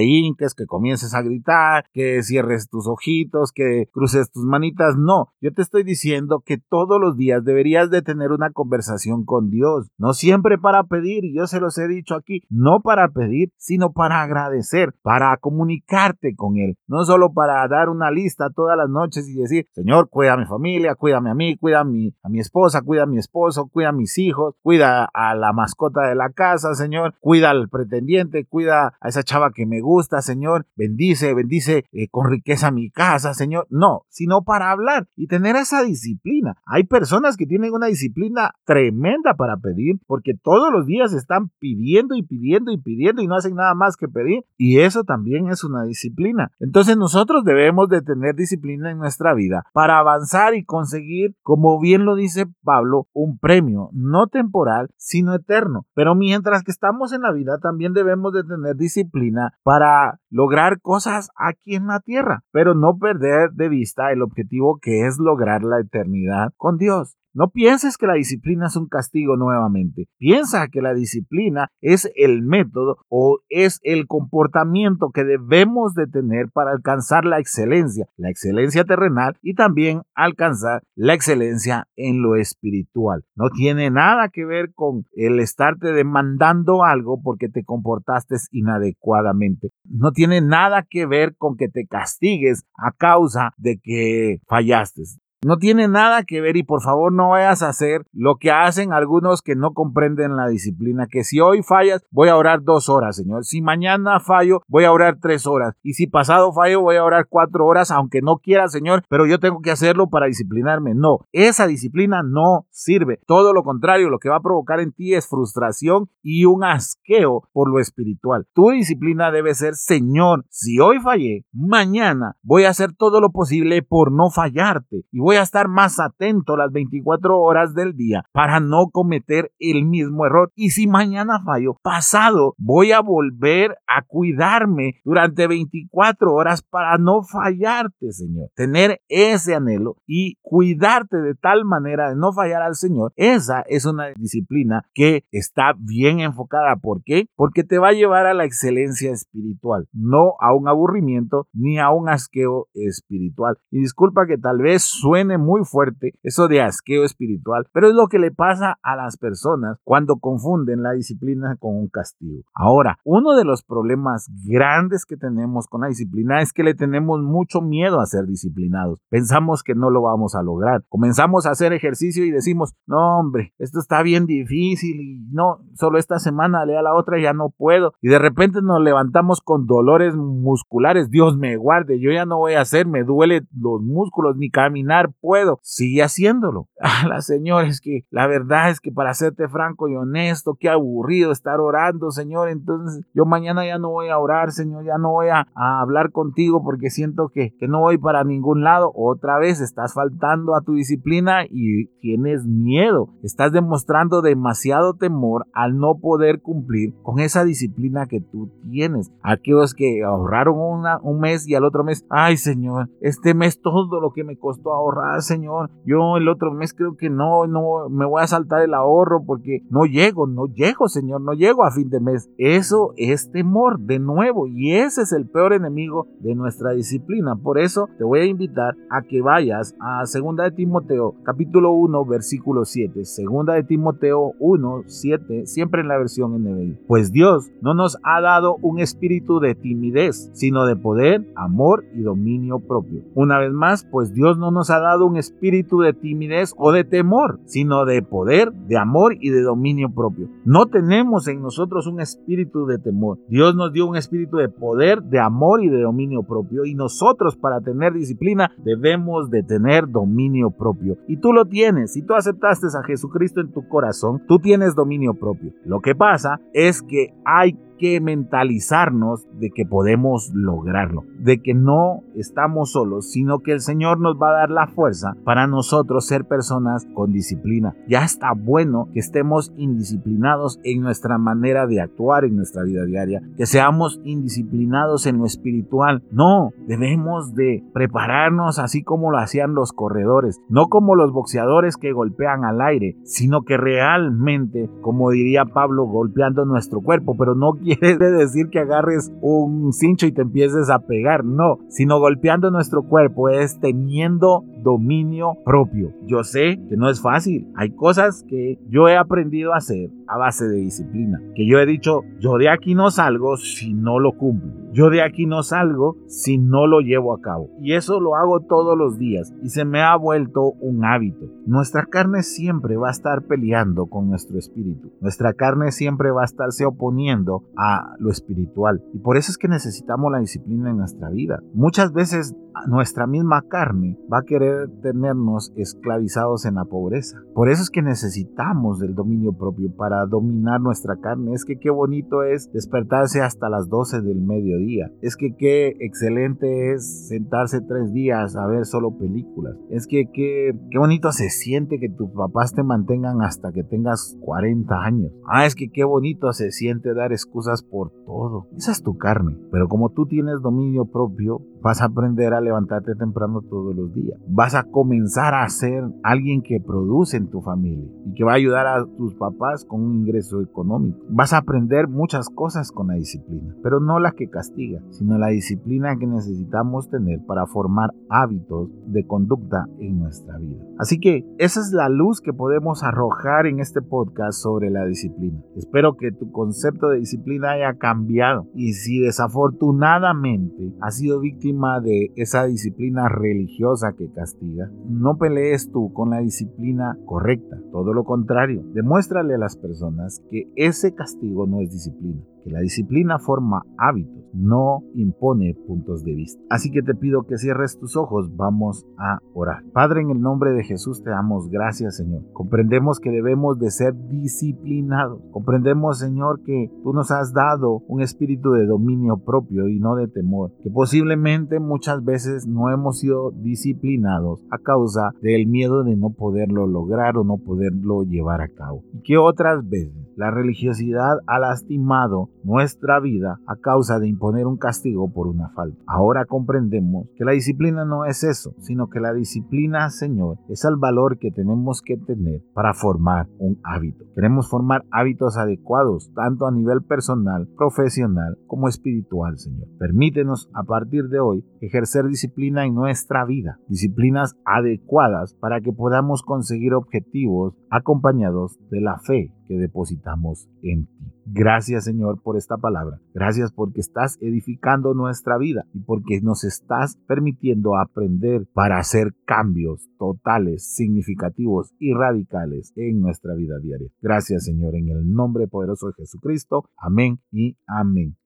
que 0.57 0.67
comiences 0.67 1.15
a 1.15 1.23
gritar, 1.23 1.85
que 1.93 2.23
cierres 2.23 2.69
tus 2.69 2.87
ojitos, 2.87 3.53
que 3.53 3.89
cruces 3.93 4.31
tus 4.31 4.45
manitas. 4.45 4.97
No, 4.97 5.29
yo 5.41 5.53
te 5.53 5.63
estoy 5.63 5.85
diciendo 5.85 6.43
que 6.45 6.59
todos 6.59 7.01
los 7.01 7.17
días 7.17 7.45
deberías 7.45 7.91
de 7.91 8.03
tener 8.03 8.33
una 8.33 8.51
conversación 8.51 9.25
con 9.25 9.51
Dios. 9.51 9.91
No 9.99 10.13
siempre 10.13 10.59
para 10.59 10.85
pedir, 10.85 11.25
y 11.25 11.37
yo 11.37 11.47
se 11.47 11.61
los 11.61 11.79
he 11.79 11.89
dicho 11.89 12.15
aquí, 12.15 12.43
no 12.49 12.81
para 12.81 13.09
pedir, 13.09 13.53
sino 13.57 13.93
para 13.93 14.23
agradecer, 14.23 14.95
para 15.03 15.37
comunicarte 15.37 16.35
con 16.35 16.57
Él. 16.57 16.77
No 16.87 17.05
solo 17.05 17.33
para 17.33 17.67
dar 17.69 17.89
una 17.89 18.11
lista 18.11 18.51
todas 18.51 18.77
las 18.77 18.89
noches 18.89 19.29
y 19.29 19.35
decir, 19.35 19.67
Señor, 19.73 20.09
cuida 20.09 20.35
a 20.35 20.37
mi 20.37 20.47
familia, 20.47 20.95
cuídame 20.95 21.31
a 21.31 21.35
mí, 21.35 21.57
cuida 21.57 21.81
a 21.81 21.85
mi, 21.85 22.15
a 22.23 22.29
mi 22.29 22.41
esposa, 22.41 22.83
cuida 22.83 23.05
a 23.05 23.07
mi 23.07 23.19
esposo, 23.19 23.69
cuida 23.69 23.91
a 23.91 23.93
mis 23.93 24.18
hijos, 24.19 24.55
cuida 24.63 25.09
a 25.13 25.35
la 25.35 25.53
mascota 25.53 26.03
de 26.03 26.15
la 26.15 26.31
casa, 26.31 26.75
Señor, 26.75 27.15
cuida 27.21 27.51
al 27.51 27.69
pretendiente, 27.69 28.45
cuida 28.45 28.95
a 29.01 29.09
esa 29.09 29.23
chava 29.23 29.53
que 29.53 29.67
me 29.67 29.81
gusta, 29.81 30.21
Señor, 30.23 30.67
bendice, 30.77 31.35
bendice 31.35 31.85
eh, 31.93 32.09
con 32.11 32.31
riqueza 32.31 32.71
mi 32.71 32.91
casa, 32.91 33.35
Señor. 33.35 33.67
No, 33.71 34.03
sino 34.09 34.43
para 34.43 34.71
hablar 34.71 35.09
y 35.17 35.27
tener 35.27 35.57
esa 35.57 35.83
disciplina. 35.83 36.57
Hay 36.67 36.85
personas 36.85 37.37
que 37.37 37.47
tienen 37.47 37.73
una 37.73 37.87
disciplina 37.87 38.55
tremenda 38.65 39.35
para 39.35 39.57
pedir 39.57 40.01
porque 40.07 40.35
todos 40.35 40.73
los 40.73 40.87
días 40.87 41.13
están 41.13 41.51
pidiendo 41.59 42.15
y 42.15 42.23
pidiendo 42.23 42.73
y 42.73 42.79
pidiendo 42.79 43.23
y 43.23 43.27
no 43.27 43.37
hacen 43.37 43.55
nada 43.55 43.75
más 43.75 43.97
que 43.97 44.09
pedir 44.09 44.45
y 44.57 44.81
eso 44.81 45.05
también 45.05 45.49
es 45.49 45.65
una 45.65 45.85
disciplina. 45.85 46.51
Entonces 46.61 46.97
nosotros 46.97 47.45
debemos 47.45 47.89
de 47.89 48.03
tener 48.03 48.35
disciplina 48.35 48.91
en 48.91 48.99
nuestra 48.99 49.35
vida 49.35 49.65
para 49.73 49.99
avanzar 49.99 50.55
y 50.55 50.65
conseguir, 50.65 51.35
como 51.43 51.81
bien 51.81 52.05
lo 52.05 52.15
dice 52.15 52.47
Pablo, 52.63 53.07
un 53.13 53.39
premio 53.39 53.91
no 54.09 54.27
temporal, 54.27 54.89
sino 54.97 55.35
eterno. 55.35 55.87
Pero 55.95 56.15
mientras 56.15 56.63
que 56.63 56.71
estamos 56.71 57.13
en 57.13 57.23
la 57.23 57.33
vida, 57.33 57.59
también 57.59 57.93
debemos 57.93 58.33
de 58.33 58.45
tener 58.45 58.77
disciplina 58.77 59.55
para 59.63 60.21
lograr 60.31 60.81
cosas 60.81 61.31
aquí 61.37 61.75
en 61.75 61.87
la 61.87 62.01
tierra, 62.01 62.43
pero 62.51 62.75
no 62.75 62.99
perder 62.99 63.51
de 63.53 63.69
vista 63.69 64.13
el 64.13 64.23
objetivo 64.23 64.79
que 64.81 65.07
es 65.07 65.19
lograr 65.19 65.63
la 65.63 65.81
eternidad 65.81 66.53
con 66.57 66.77
Dios. 66.77 67.17
No 67.39 67.51
pienses 67.51 67.97
que 67.97 68.09
la 68.09 68.15
disciplina 68.15 68.67
es 68.67 68.75
un 68.75 68.89
castigo 68.89 69.37
nuevamente. 69.37 70.09
Piensa 70.19 70.67
que 70.67 70.83
la 70.83 70.93
disciplina 70.93 71.69
es 71.81 72.11
el 72.17 72.43
método 72.43 72.99
o 73.09 73.39
es 73.49 73.79
el 73.85 74.09
comportamiento 74.09 75.11
que 75.15 75.23
debemos 75.23 75.95
de 75.95 76.09
tener 76.09 76.51
para 76.53 76.73
alcanzar 76.73 77.25
la 77.25 77.39
excelencia, 77.39 78.09
la 78.17 78.29
excelencia 78.29 78.83
terrenal 78.83 79.37
y 79.41 79.55
también 79.55 80.03
alcanzar 80.17 80.83
la 80.97 81.15
excelencia 81.15 81.87
en 81.95 82.23
lo 82.23 82.35
espiritual. 82.35 83.25
No 83.37 83.51
tiene 83.51 83.89
nada 83.89 84.31
que 84.31 84.45
ver 84.45 84.73
con 84.75 85.05
el 85.13 85.39
estarte 85.39 85.93
demandando 85.93 86.83
algo 86.83 87.23
porque 87.23 87.49
te 87.49 87.63
comportaste 87.63 88.35
inadecuadamente. 88.51 89.71
No 89.85 90.11
tiene 90.11 90.41
nada 90.41 90.85
que 90.91 91.07
ver 91.07 91.37
con 91.37 91.57
que 91.57 91.69
te 91.69 91.87
castigues 91.87 92.65
a 92.77 92.91
causa 92.91 93.53
de 93.59 93.79
que 93.81 94.41
fallaste. 94.49 95.05
No 95.45 95.57
tiene 95.57 95.87
nada 95.87 96.25
que 96.25 96.41
ver 96.41 96.57
y 96.57 96.65
por 96.65 96.83
favor 96.83 97.13
no 97.13 97.31
vayas 97.31 97.63
a 97.63 97.69
hacer 97.69 98.03
lo 98.13 98.37
que 98.41 98.51
hacen 98.51 98.93
algunos 98.93 99.41
que 99.41 99.55
no 99.55 99.73
comprenden 99.73 100.37
la 100.37 100.49
disciplina, 100.49 101.07
que 101.09 101.23
si 101.23 101.39
hoy 101.39 101.63
fallas 101.63 102.05
voy 102.11 102.29
a 102.29 102.37
orar 102.37 102.65
dos 102.65 102.89
horas, 102.89 103.15
Señor. 103.17 103.45
Si 103.45 103.63
mañana 103.63 104.19
fallo 104.19 104.63
voy 104.67 104.85
a 104.85 104.93
orar 104.93 105.19
tres 105.21 105.47
horas. 105.47 105.77
Y 105.85 105.93
si 105.93 106.09
pasado 106.09 106.53
fallo 106.53 106.81
voy 106.81 106.97
a 106.97 107.05
orar 107.05 107.27
cuatro 107.29 107.67
horas, 107.67 107.93
aunque 107.93 108.21
no 108.21 108.39
quiera, 108.39 108.67
Señor, 108.67 109.05
pero 109.09 109.27
yo 109.27 109.39
tengo 109.39 109.61
que 109.61 109.71
hacerlo 109.71 110.09
para 110.09 110.27
disciplinarme. 110.27 110.95
No, 110.97 111.19
esa 111.31 111.69
disciplina 111.69 112.23
no 112.25 112.67
sirve. 112.71 113.21
Todo 113.27 113.53
lo 113.53 113.63
contrario, 113.63 114.11
lo 114.11 114.19
que 114.19 114.31
va 114.31 114.39
a 114.39 114.43
provocar 114.43 114.81
en 114.81 114.93
ti 114.93 115.15
es 115.15 115.29
frustración 115.29 116.11
y 116.21 116.47
un 116.47 116.65
asqueo 116.65 117.49
por 117.53 117.71
lo 117.71 117.79
espiritual. 117.79 118.49
Tu 118.55 118.71
disciplina 118.71 119.31
debe 119.31 119.55
ser, 119.55 119.77
Señor, 119.77 120.45
si 120.49 120.81
hoy 120.81 120.99
fallé, 120.99 121.45
mañana 121.53 122.37
voy 122.43 122.65
a 122.65 122.71
hacer 122.71 122.93
todo 122.93 123.21
lo 123.21 123.31
posible 123.31 123.83
por 123.83 124.11
no 124.11 124.31
fallarte. 124.31 125.05
Voy 125.29 125.37
a 125.37 125.43
estar 125.43 125.69
más 125.69 126.01
atento 126.01 126.57
las 126.57 126.73
24 126.73 127.39
horas 127.39 127.75
del 127.75 127.95
día 127.95 128.25
para 128.33 128.61
no 128.61 128.87
cometer 128.91 129.53
el 129.59 129.85
mismo 129.85 130.25
error. 130.25 130.51
Y 130.55 130.71
si 130.71 130.87
mañana 130.87 131.43
fallo, 131.45 131.77
pasado, 131.83 132.55
voy 132.57 132.93
a 132.93 133.01
volver 133.01 133.77
a 133.87 134.01
cuidarme 134.07 134.95
durante 135.05 135.47
24 135.47 136.33
horas 136.33 136.63
para 136.63 136.97
no 136.97 137.25
fallarte, 137.25 138.11
Señor. 138.11 138.49
Tener 138.55 139.03
ese 139.09 139.55
anhelo 139.55 139.97
y 140.07 140.37
cuidarte 140.41 141.19
de 141.19 141.35
tal 141.35 141.67
manera 141.67 142.09
de 142.09 142.17
no 142.17 142.33
fallar 142.33 142.63
al 142.63 142.75
Señor, 142.75 143.13
esa 143.17 143.61
es 143.69 143.85
una 143.85 144.07
disciplina 144.17 144.87
que 144.95 145.25
está 145.31 145.75
bien 145.79 146.21
enfocada. 146.21 146.77
¿Por 146.77 147.03
qué? 147.05 147.27
Porque 147.37 147.65
te 147.65 147.77
va 147.77 147.89
a 147.89 147.93
llevar 147.93 148.25
a 148.25 148.33
la 148.33 148.47
excelencia 148.47 149.13
espiritual, 149.13 149.89
no 149.93 150.37
a 150.41 150.55
un 150.55 150.69
aburrimiento 150.69 151.49
ni 151.53 151.79
a 151.79 151.91
un 151.91 152.09
asqueo 152.09 152.69
espiritual. 152.73 153.59
Y 153.71 153.81
disculpa 153.81 154.27
que 154.27 154.39
tal 154.39 154.63
vez 154.63 154.85
suene 154.85 155.18
muy 155.25 155.65
fuerte 155.65 156.15
eso 156.23 156.49
de 156.49 156.63
asqueo 156.63 157.05
espiritual, 157.05 157.67
pero 157.73 157.89
es 157.89 157.95
lo 157.95 158.09
que 158.09 158.19
le 158.19 158.31
pasa 158.31 158.79
a 158.83 158.97
las 158.97 159.17
personas 159.17 159.79
cuando 159.85 160.17
confunden 160.17 160.83
la 160.83 160.93
disciplina 160.93 161.57
con 161.59 161.77
un 161.77 161.89
castigo. 161.89 162.43
Ahora, 162.55 162.99
uno 163.05 163.37
de 163.37 163.45
los 163.45 163.63
problemas 163.63 164.31
grandes 164.47 165.05
que 165.05 165.17
tenemos 165.17 165.67
con 165.67 165.81
la 165.81 165.89
disciplina 165.89 166.41
es 166.41 166.53
que 166.53 166.63
le 166.63 166.75
tenemos 166.75 167.21
mucho 167.23 167.61
miedo 167.61 168.01
a 168.01 168.07
ser 168.07 168.27
disciplinados. 168.27 169.01
Pensamos 169.09 169.63
que 169.63 169.75
no 169.75 169.91
lo 169.91 170.03
vamos 170.03 170.35
a 170.35 170.43
lograr. 170.43 170.85
Comenzamos 170.89 171.47
a 171.47 171.51
hacer 171.51 171.73
ejercicio 171.73 172.25
y 172.25 172.31
decimos, 172.31 172.75
no 172.87 173.19
hombre, 173.19 173.55
esto 173.59 173.81
está 173.81 174.03
bien 174.03 174.27
difícil 174.27 175.01
y 175.01 175.27
no, 175.33 175.59
solo 175.75 175.99
esta 175.99 176.19
semana, 176.19 176.65
lea 176.65 176.83
la 176.83 176.95
otra, 176.95 177.21
ya 177.21 177.33
no 177.33 177.51
puedo. 177.51 177.95
Y 178.01 178.09
de 178.09 178.19
repente 178.19 178.61
nos 178.63 178.81
levantamos 178.81 179.41
con 179.41 179.67
dolores 179.67 180.15
musculares. 180.17 181.11
Dios 181.11 181.37
me 181.37 181.57
guarde, 181.57 182.01
yo 182.01 182.11
ya 182.13 182.25
no 182.25 182.39
voy 182.39 182.55
a 182.55 182.61
hacer, 182.61 182.87
me 182.87 183.03
duele 183.03 183.43
los 183.53 183.83
músculos 183.83 184.37
ni 184.37 184.51
caminar 184.51 185.08
puedo, 185.21 185.61
sigue 185.63 186.03
haciéndolo. 186.03 186.69
Ah, 186.91 187.07
la 187.07 187.21
Señor, 187.21 187.65
es 187.65 187.81
que 187.81 188.07
la 188.11 188.27
verdad 188.27 188.71
es 188.71 188.81
que 188.81 188.91
para 188.91 189.13
serte 189.13 189.47
franco 189.49 189.89
y 189.89 189.95
honesto, 189.95 190.57
qué 190.59 190.69
aburrido 190.71 191.33
estar 191.33 191.61
orando, 191.61 192.11
Señor. 192.11 192.49
Entonces 192.49 193.05
yo 193.15 193.27
mañana 193.27 193.67
ya 193.67 193.79
no 193.79 193.91
voy 193.91 194.09
a 194.09 194.19
orar, 194.19 194.53
Señor, 194.53 194.85
ya 194.85 194.97
no 194.97 195.11
voy 195.11 195.29
a, 195.29 195.47
hablar 195.55 196.13
contigo 196.13 196.63
porque 196.65 196.91
siento 196.91 197.29
que, 197.29 197.55
que 197.59 197.69
no 197.69 197.81
voy 197.81 197.99
para 197.99 198.25
ningún 198.25 198.63
lado. 198.63 198.91
Otra 198.95 199.39
vez 199.39 199.61
estás 199.61 199.95
faltando 199.95 200.55
a 200.55 200.63
tu 200.63 200.75
disciplina 200.75 201.45
y 201.49 201.87
tienes 202.01 202.47
miedo. 202.47 203.11
Estás 203.23 203.53
demostrando 203.53 204.23
demasiado 204.23 204.95
temor 204.95 205.47
al 205.53 205.79
no 205.79 205.99
poder 205.99 206.41
cumplir 206.41 206.95
con 207.03 207.21
esa 207.21 207.45
disciplina 207.45 208.07
que 208.07 208.21
tú 208.21 208.51
tienes. 208.71 209.13
Aquellos 209.23 209.75
que 209.75 210.03
ahorraron 210.05 210.59
una, 210.59 210.99
un 211.03 211.21
mes 211.21 211.47
y 211.47 211.55
al 211.55 211.65
otro 211.65 211.85
mes, 211.85 212.07
ay 212.11 212.37
Señor, 212.37 212.91
este 213.01 213.35
mes 213.35 213.61
todo 213.61 214.01
lo 214.01 214.13
que 214.13 214.25
me 214.25 214.39
costó 214.39 214.73
ahorrar 214.73 214.98
Señor. 215.21 215.71
Yo 215.85 216.17
el 216.17 216.29
otro 216.29 216.53
mes 216.53 216.75
creo 216.75 216.97
que 216.97 217.11
no, 217.11 217.47
no, 217.47 217.89
me 217.89 218.07
voy 218.07 218.23
a 218.23 218.27
saltar 218.27 218.63
el 218.63 218.75
ahorro 218.75 219.23
porque 219.25 219.63
no 219.71 219.85
llego, 219.85 220.27
no 220.27 220.47
llego, 220.47 220.89
Señor, 220.89 221.21
no 221.21 221.33
llego 221.33 221.65
a 221.65 221.71
fin 221.71 221.91
de 221.91 222.01
mes. 222.01 222.31
Eso 222.39 222.93
es 222.97 223.31
temor, 223.31 223.79
de 223.81 223.99
nuevo, 223.99 224.47
y 224.47 224.73
ese 224.75 225.03
es 225.03 225.13
el 225.13 225.27
peor 225.29 225.53
enemigo 225.53 226.07
de 226.21 226.35
nuestra 226.35 226.73
disciplina. 226.73 227.37
Por 227.37 227.59
eso 227.59 227.89
te 227.99 228.05
voy 228.05 228.21
a 228.21 228.25
invitar 228.27 228.77
a 228.91 229.03
que 229.03 229.21
vayas 229.21 229.75
a 229.81 230.03
2 230.03 230.37
de 230.37 230.51
Timoteo, 230.53 231.15
capítulo 231.25 231.73
1, 231.73 232.05
versículo 232.05 232.65
7. 232.65 233.05
Segunda 233.05 233.55
de 233.55 233.65
Timoteo 233.65 234.33
1, 234.39 234.83
7, 234.87 235.47
siempre 235.47 235.83
en 235.83 235.89
la 235.89 235.99
versión 235.99 236.43
NBI. 236.43 236.79
Pues 236.87 237.13
Dios 237.13 237.51
no 237.61 237.75
nos 237.75 237.99
ha 238.03 238.21
dado 238.21 238.57
un 238.63 238.79
espíritu 238.81 239.41
de 239.41 239.55
timidez, 239.55 240.31
sino 240.33 240.67
de 240.67 240.77
poder, 240.77 241.27
amor 241.37 241.85
y 241.95 242.03
dominio 242.03 242.61
propio. 242.61 243.03
Una 243.15 243.39
vez 243.39 243.53
más, 243.53 243.87
pues 243.91 244.13
Dios 244.15 244.39
no 244.39 244.51
nos 244.51 244.71
ha 244.71 244.81
dado 244.81 244.88
un 244.97 245.17
espíritu 245.17 245.81
de 245.81 245.93
timidez 245.93 246.55
o 246.57 246.73
de 246.73 246.85
temor, 246.85 247.41
sino 247.45 247.85
de 247.85 248.03
poder, 248.03 248.53
de 248.53 248.79
amor 248.79 249.17
y 249.21 249.31
de 249.31 249.43
dominio 249.43 249.91
propio. 249.95 250.29
No 250.45 250.67
tenemos 250.67 251.29
en 251.29 251.43
nosotros 251.43 251.87
un 251.87 252.01
espíritu 252.01 252.67
de 252.67 252.79
temor. 252.79 253.19
Dios 253.29 253.55
nos 253.55 253.73
dio 253.73 253.87
un 253.87 253.97
espíritu 253.97 254.37
de 254.39 254.49
poder, 254.49 255.03
de 255.03 255.21
amor 255.21 255.63
y 255.63 255.69
de 255.69 255.83
dominio 255.83 256.23
propio. 256.23 256.65
Y 256.65 256.75
nosotros 256.75 257.37
para 257.37 257.61
tener 257.61 257.93
disciplina 257.93 258.51
debemos 258.65 259.31
de 259.31 259.43
tener 259.43 259.89
dominio 259.89 260.51
propio. 260.51 260.97
Y 261.07 261.19
tú 261.19 261.33
lo 261.33 261.45
tienes. 261.45 261.93
Si 261.93 262.03
tú 262.03 262.15
aceptaste 262.15 262.67
a 262.67 262.87
Jesucristo 262.87 263.41
en 263.41 263.53
tu 263.53 263.67
corazón, 263.69 264.23
tú 264.27 264.39
tienes 264.39 264.75
dominio 264.75 265.15
propio. 265.15 265.53
Lo 265.65 265.81
que 265.81 265.95
pasa 265.95 266.41
es 266.53 266.83
que 266.83 267.15
hay 267.25 267.57
que 267.79 268.01
mentalizarnos 268.01 269.27
de 269.39 269.51
que 269.51 269.65
podemos 269.65 270.31
lograrlo, 270.35 271.05
de 271.19 271.41
que 271.41 271.55
no 271.55 272.03
estamos 272.15 272.73
solos, 272.73 273.11
sino 273.11 273.39
que 273.39 273.53
el 273.53 273.61
Señor 273.61 274.01
nos 274.01 274.17
va 274.21 274.31
a 274.31 274.41
dar 274.41 274.51
la 274.51 274.67
fuerza 274.67 275.17
para 275.25 275.47
nosotros 275.47 276.07
ser 276.07 276.27
personas 276.27 276.87
con 276.95 277.13
disciplina. 277.13 277.75
Ya 277.89 278.05
está 278.05 278.33
bueno 278.33 278.89
que 278.93 279.01
estemos 279.01 279.53
indisciplinados 279.57 280.61
en 280.65 280.83
nuestra 280.83 281.19
manera 281.19 281.67
de 281.67 281.81
actuar 281.81 282.25
en 282.25 282.37
nuestra 282.37 282.65
vida 282.65 282.85
diaria, 282.85 283.23
que 283.37 283.47
seamos 283.47 284.01
indisciplinados 284.05 285.07
en 285.07 285.19
lo 285.19 285.25
espiritual. 285.25 286.03
No, 286.11 286.51
debemos 286.67 287.35
de 287.35 287.65
prepararnos 287.73 288.59
así 288.59 288.83
como 288.83 289.11
lo 289.11 289.19
hacían 289.19 289.55
los 289.55 289.73
corredores, 289.73 290.41
no 290.49 290.67
como 290.67 290.95
los 290.95 291.13
boxeadores 291.13 291.77
que 291.77 291.93
golpean 291.93 292.45
al 292.45 292.61
aire, 292.61 292.97
sino 293.05 293.43
que 293.43 293.57
realmente, 293.57 294.69
como 294.81 295.11
diría 295.11 295.45
Pablo, 295.45 295.85
golpeando 295.85 296.45
nuestro 296.45 296.81
cuerpo, 296.81 297.17
pero 297.17 297.35
no 297.35 297.53
quiere 297.77 298.11
decir 298.11 298.49
que 298.51 298.61
agarres 298.61 299.13
un 299.21 299.73
cincho 299.73 300.07
y 300.07 300.13
te 300.13 300.23
empieces 300.23 300.71
a 300.71 300.81
pegar, 300.81 301.25
no, 301.25 301.59
sino 301.69 301.99
golpeando 301.99 302.51
nuestro 302.51 302.83
cuerpo 302.83 303.29
es 303.29 303.59
teniendo 303.61 304.45
dominio 304.63 305.37
propio. 305.45 305.93
Yo 306.07 306.25
sé 306.25 306.59
que 306.69 306.77
no 306.77 306.89
es 306.89 307.01
fácil. 307.01 307.49
Hay 307.57 307.71
cosas 307.71 308.25
que 308.29 308.59
yo 308.69 308.89
he 308.89 308.97
aprendido 308.97 309.55
a 309.55 309.59
hacer 309.59 309.91
a 310.07 310.17
base 310.19 310.47
de 310.47 310.57
disciplina. 310.57 311.21
Que 311.35 311.47
yo 311.47 311.59
he 311.59 311.67
dicho, 311.67 312.03
yo 312.21 312.39
de 312.39 312.51
aquí 312.51 312.75
no 312.75 312.91
salgo 312.91 313.37
si 313.37 313.75
no 313.75 313.99
lo 313.99 314.13
cumplo. 314.13 314.51
Yo 314.73 314.91
de 314.91 315.03
aquí 315.03 315.27
no 315.27 315.43
salgo 315.43 315.97
si 316.07 316.39
no 316.39 316.67
lo 316.67 316.81
llevo 316.81 317.15
a 317.15 317.21
cabo. 317.21 317.51
Y 317.61 317.75
eso 317.75 318.01
lo 318.01 318.17
hago 318.17 318.41
todos 318.41 318.77
los 318.77 318.99
días 318.99 319.35
y 319.43 319.49
se 319.49 319.65
me 319.65 319.83
ha 319.83 319.97
vuelto 319.97 320.53
un 320.61 320.85
hábito. 320.85 321.27
Nuestra 321.47 321.87
carne 321.87 322.23
siempre 322.23 322.77
va 322.77 322.89
a 322.89 322.93
estar 322.93 323.23
peleando 323.23 323.87
con 323.87 324.09
nuestro 324.09 324.39
espíritu. 324.39 324.93
Nuestra 325.01 325.33
carne 325.33 325.73
siempre 325.73 326.11
va 326.11 326.23
a 326.23 326.27
estarse 326.27 326.67
oponiendo 326.67 327.45
a 327.59 327.97
lo 327.99 328.11
espiritual. 328.11 328.83
Y 328.95 328.99
por 328.99 329.17
eso 329.17 329.33
es 329.33 329.37
que 329.37 329.49
necesitamos 329.49 330.13
la 330.13 330.21
disciplina 330.21 330.71
en 330.71 330.79
nuestra 330.79 331.11
vida. 331.11 331.41
Muchas 331.53 331.93
veces 331.93 332.35
nuestra 332.67 333.07
misma 333.07 333.43
carne 333.43 333.99
va 334.13 334.19
a 334.19 334.25
querer 334.25 334.69
tenernos 334.83 335.53
esclavizados 335.57 336.45
en 336.45 336.55
la 336.55 336.65
pobreza. 336.65 337.19
Por 337.35 337.49
eso 337.49 337.63
es 337.63 337.71
que 337.71 337.83
necesitamos 337.83 338.79
del 338.79 338.95
dominio 338.95 339.33
propio 339.33 339.71
para 339.75 340.07
dominar 340.07 340.61
nuestra 340.61 340.97
carne. 340.97 341.35
Es 341.35 341.45
que 341.45 341.59
qué 341.59 341.71
bonito 341.71 342.23
es 342.23 342.51
despertarse 342.53 343.21
hasta 343.21 343.49
las 343.49 343.69
12 343.69 344.01
del 344.03 344.21
mediodía. 344.21 344.91
Es 345.03 345.17
que 345.17 345.35
qué 345.37 345.75
excelente 345.81 346.73
es 346.73 347.09
sentarse 347.09 347.61
tres 347.61 347.93
días 347.93 348.37
a 348.37 348.47
ver 348.47 348.67
solo 348.67 348.97
películas. 348.97 349.57
Es 349.71 349.87
que 349.87 350.11
qué, 350.13 350.53
qué 350.71 350.79
bonito 350.79 351.13
se 351.13 351.31
siente 351.31 351.79
que 351.79 351.89
tus 351.89 352.11
papás 352.11 352.53
te 352.53 352.63
mantengan 352.63 353.23
hasta 353.23 353.53
que 353.53 353.65
tengas 353.65 354.17
40 354.21 354.75
años. 354.75 355.13
Ah, 355.27 355.47
es 355.47 355.55
que 355.55 355.71
qué 355.71 355.85
bonito 355.85 356.33
se 356.33 356.51
siente 356.51 356.95
dar 356.95 357.13
excusas 357.13 357.48
por 357.63 357.91
todo. 358.05 358.47
Esa 358.57 358.73
es 358.73 358.83
tu 358.83 358.97
carne. 358.97 359.37
Pero 359.51 359.69
como 359.69 359.91
tú 359.91 360.07
tienes 360.07 360.41
dominio 360.43 360.85
propio, 360.85 361.41
vas 361.63 361.81
a 361.83 361.87
aprender 361.87 362.35
a 362.35 362.41
levantarte 362.41 362.95
temprano 362.95 363.43
todos 363.43 363.75
los 363.75 363.93
días. 363.93 364.19
Vas 364.29 364.55
a 364.55 364.65
comenzar 364.65 365.35
a 365.35 365.49
ser 365.49 365.85
alguien 366.03 366.43
que 366.43 366.61
produce 366.61 367.17
en 367.17 367.29
tu 367.29 367.41
familia 367.41 367.89
y 368.07 368.15
que 368.15 368.25
va 368.25 368.33
a 368.33 368.37
ayudar 368.37 368.67
a 368.67 368.85
tus 368.97 369.15
papás 369.15 369.65
con 369.65 369.83
un 369.83 369.97
ingreso 369.97 370.41
económico. 370.41 370.99
Vas 371.09 371.33
a 371.33 371.39
aprender 371.39 371.89
muchas 371.89 372.29
cosas 372.29 372.71
con 372.71 372.89
la 372.89 372.95
disciplina, 372.95 373.55
pero 373.63 373.81
no 373.81 373.99
la 373.99 374.13
que 374.13 374.29
castiga, 374.29 374.81
sino 374.91 375.19
la 375.19 375.29
disciplina 375.29 375.97
que 375.99 376.07
necesitamos 376.07 376.89
tener 376.91 377.21
para 377.27 377.47
formar 377.47 377.91
hábitos 378.09 378.71
de 378.87 379.07
conducta 379.07 379.67
en 379.79 379.99
nuestra 379.99 380.39
vida. 380.39 380.63
Así 380.79 381.01
que 381.01 381.25
esa 381.39 381.61
es 381.61 381.73
la 381.73 381.89
luz 381.89 382.21
que 382.21 382.33
podemos 382.33 382.83
arrojar 382.83 383.47
en 383.47 383.61
este 383.61 383.83
podcast 383.83 384.41
sobre 384.41 384.71
la 384.71 384.85
disciplina. 384.87 385.41
Espero 385.57 385.97
que 385.97 386.13
tu 386.13 386.31
concepto 386.31 386.89
de 386.89 386.99
disciplina 386.99 387.38
haya 387.45 387.75
cambiado 387.75 388.47
y 388.55 388.73
si 388.75 389.01
desafortunadamente 389.01 390.73
has 390.81 390.97
sido 390.97 391.21
víctima 391.21 391.81
de 391.81 392.13
esa 392.17 392.47
disciplina 392.47 393.09
religiosa 393.09 393.95
que 393.97 394.11
castiga, 394.11 394.71
no 394.89 395.17
pelees 395.19 395.71
tú 395.71 395.93
con 395.93 396.11
la 396.11 396.21
disciplina 396.21 396.97
correcta. 397.05 397.59
Todo 397.73 397.93
lo 397.93 398.05
contrario, 398.05 398.63
demuéstrale 398.75 399.35
a 399.35 399.39
las 399.39 399.57
personas 399.57 400.23
que 400.31 400.49
ese 400.57 400.95
castigo 400.95 401.47
no 401.47 401.61
es 401.61 401.71
disciplina, 401.71 402.23
la 402.49 402.61
disciplina 402.61 403.19
forma 403.19 403.63
hábitos, 403.77 404.25
no 404.33 404.83
impone 404.95 405.55
puntos 405.67 406.05
de 406.05 406.15
vista. 406.15 406.41
Así 406.51 406.71
que 406.71 406.83
te 406.83 406.95
pido 406.95 407.25
que 407.25 407.39
cierres 407.39 407.79
tus 407.79 407.97
ojos, 407.97 408.35
vamos 408.37 408.87
a 408.99 409.19
orar. 409.35 409.63
Padre, 409.73 410.03
en 410.03 410.11
el 410.11 410.21
nombre 410.21 410.53
de 410.53 410.65
Jesús 410.65 411.03
te 411.03 411.11
damos 411.11 411.49
gracias, 411.49 411.97
Señor. 411.97 412.23
Comprendemos 412.33 413.01
que 413.01 413.11
debemos 413.11 413.59
de 413.59 413.71
ser 413.71 413.95
disciplinados. 414.09 415.21
Comprendemos, 415.31 415.99
Señor, 415.99 416.43
que 416.43 416.71
tú 416.83 416.93
nos 416.93 417.11
has 417.11 417.33
dado 417.33 417.83
un 417.89 418.03
espíritu 418.03 418.53
de 418.53 418.67
dominio 418.67 419.19
propio 419.19 419.69
y 419.69 419.79
no 419.79 419.97
de 419.97 420.09
temor, 420.09 420.53
que 420.63 420.71
posiblemente 420.71 421.61
muchas 421.61 422.05
veces 422.05 422.47
no 422.47 422.71
hemos 422.71 423.01
sido 423.01 423.31
disciplinados 423.33 424.45
a 424.51 424.59
causa 424.59 425.11
del 425.21 425.47
miedo 425.47 425.85
de 425.85 425.97
no 425.97 426.11
poderlo 426.11 426.67
lograr 426.67 427.17
o 427.17 427.25
no 427.25 427.39
poderlo 427.39 428.05
llevar 428.05 428.41
a 428.41 428.49
cabo. 428.49 428.85
Y 428.93 429.03
que 429.03 429.19
otras 429.19 429.69
veces 429.69 430.08
la 430.19 430.33
religiosidad 430.33 431.19
ha 431.29 431.39
lastimado 431.39 432.31
nuestra 432.43 432.99
vida 432.99 433.39
a 433.47 433.55
causa 433.55 434.01
de 434.01 434.09
imponer 434.09 434.49
un 434.49 434.57
castigo 434.57 435.13
por 435.13 435.29
una 435.29 435.51
falta. 435.51 435.79
Ahora 435.87 436.25
comprendemos 436.25 437.07
que 437.17 437.25
la 437.25 437.33
disciplina 437.33 437.85
no 437.85 438.05
es 438.05 438.25
eso, 438.25 438.53
sino 438.59 438.89
que 438.89 438.99
la 438.99 439.15
disciplina, 439.15 439.91
Señor, 439.91 440.39
es 440.49 440.65
el 440.65 440.75
valor 440.77 441.19
que 441.19 441.31
tenemos 441.31 441.83
que 441.83 441.97
tener 441.97 442.43
para 442.53 442.75
formar 442.75 443.29
un 443.39 443.61
hábito. 443.63 444.07
Queremos 444.17 444.51
formar 444.51 444.85
hábitos 444.91 445.37
adecuados, 445.37 446.11
tanto 446.17 446.49
a 446.49 446.51
nivel 446.51 446.83
personal, 446.83 447.47
profesional 447.57 448.39
como 448.49 448.67
espiritual, 448.67 449.39
Señor. 449.39 449.69
Permítenos 449.79 450.51
a 450.53 450.65
partir 450.65 451.05
de 451.11 451.21
hoy 451.21 451.45
ejercer 451.61 452.09
disciplina 452.09 452.67
en 452.67 452.75
nuestra 452.75 453.25
vida, 453.25 453.61
disciplinas 453.69 454.35
adecuadas 454.45 455.35
para 455.35 455.61
que 455.61 455.73
podamos 455.73 456.23
conseguir 456.23 456.75
objetivos 456.75 457.55
acompañados 457.71 458.59
de 458.69 458.81
la 458.81 458.99
fe 458.99 459.33
que 459.49 459.59
depositamos 459.59 460.49
en 460.63 460.87
ti. 460.87 461.13
Gracias 461.31 461.85
Señor 461.85 462.23
por 462.23 462.37
esta 462.37 462.57
palabra. 462.57 463.01
Gracias 463.13 463.53
porque 463.53 463.81
estás 463.81 464.17
edificando 464.21 464.95
nuestra 464.95 465.37
vida 465.37 465.67
y 465.75 465.81
porque 465.81 466.21
nos 466.23 466.45
estás 466.45 466.97
permitiendo 467.07 467.77
aprender 467.77 468.47
para 468.55 468.79
hacer 468.79 469.15
cambios 469.27 469.89
totales, 469.99 470.75
significativos 470.75 471.75
y 471.79 471.93
radicales 471.93 472.73
en 472.77 473.01
nuestra 473.01 473.35
vida 473.35 473.59
diaria. 473.59 473.91
Gracias 474.01 474.45
Señor 474.45 474.77
en 474.77 474.89
el 474.89 475.13
nombre 475.13 475.49
poderoso 475.49 475.89
de 475.89 475.95
Jesucristo. 475.95 476.71
Amén 476.77 477.19
y 477.33 477.57
amén. 477.67 478.17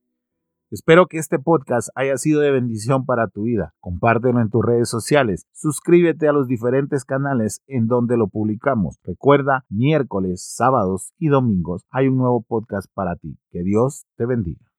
Espero 0.73 1.07
que 1.07 1.19
este 1.19 1.39
podcast 1.39 1.91
haya 1.95 2.17
sido 2.17 2.41
de 2.41 2.51
bendición 2.51 3.05
para 3.05 3.29
tu 3.29 3.43
vida. 3.43 3.75
Compártelo 3.79 4.41
en 4.41 4.49
tus 4.49 4.65
redes 4.65 4.89
sociales. 4.89 5.45
Suscríbete 5.53 6.29
a 6.29 6.33
los 6.33 6.49
diferentes 6.49 7.05
canales 7.05 7.61
en 7.67 7.89
donde 7.89 8.17
lo 8.17 8.29
publicamos. 8.29 8.97
Recuerda, 9.05 9.67
miércoles, 9.69 10.43
sábados 10.57 11.13
y 11.19 11.29
domingos 11.29 11.85
hay 11.91 12.09
un 12.09 12.17
nuevo 12.17 12.43
podcast 12.43 12.91
para 12.95 13.17
ti. 13.17 13.37
Que 13.51 13.63
Dios 13.63 14.07
te 14.17 14.25
bendiga. 14.25 14.72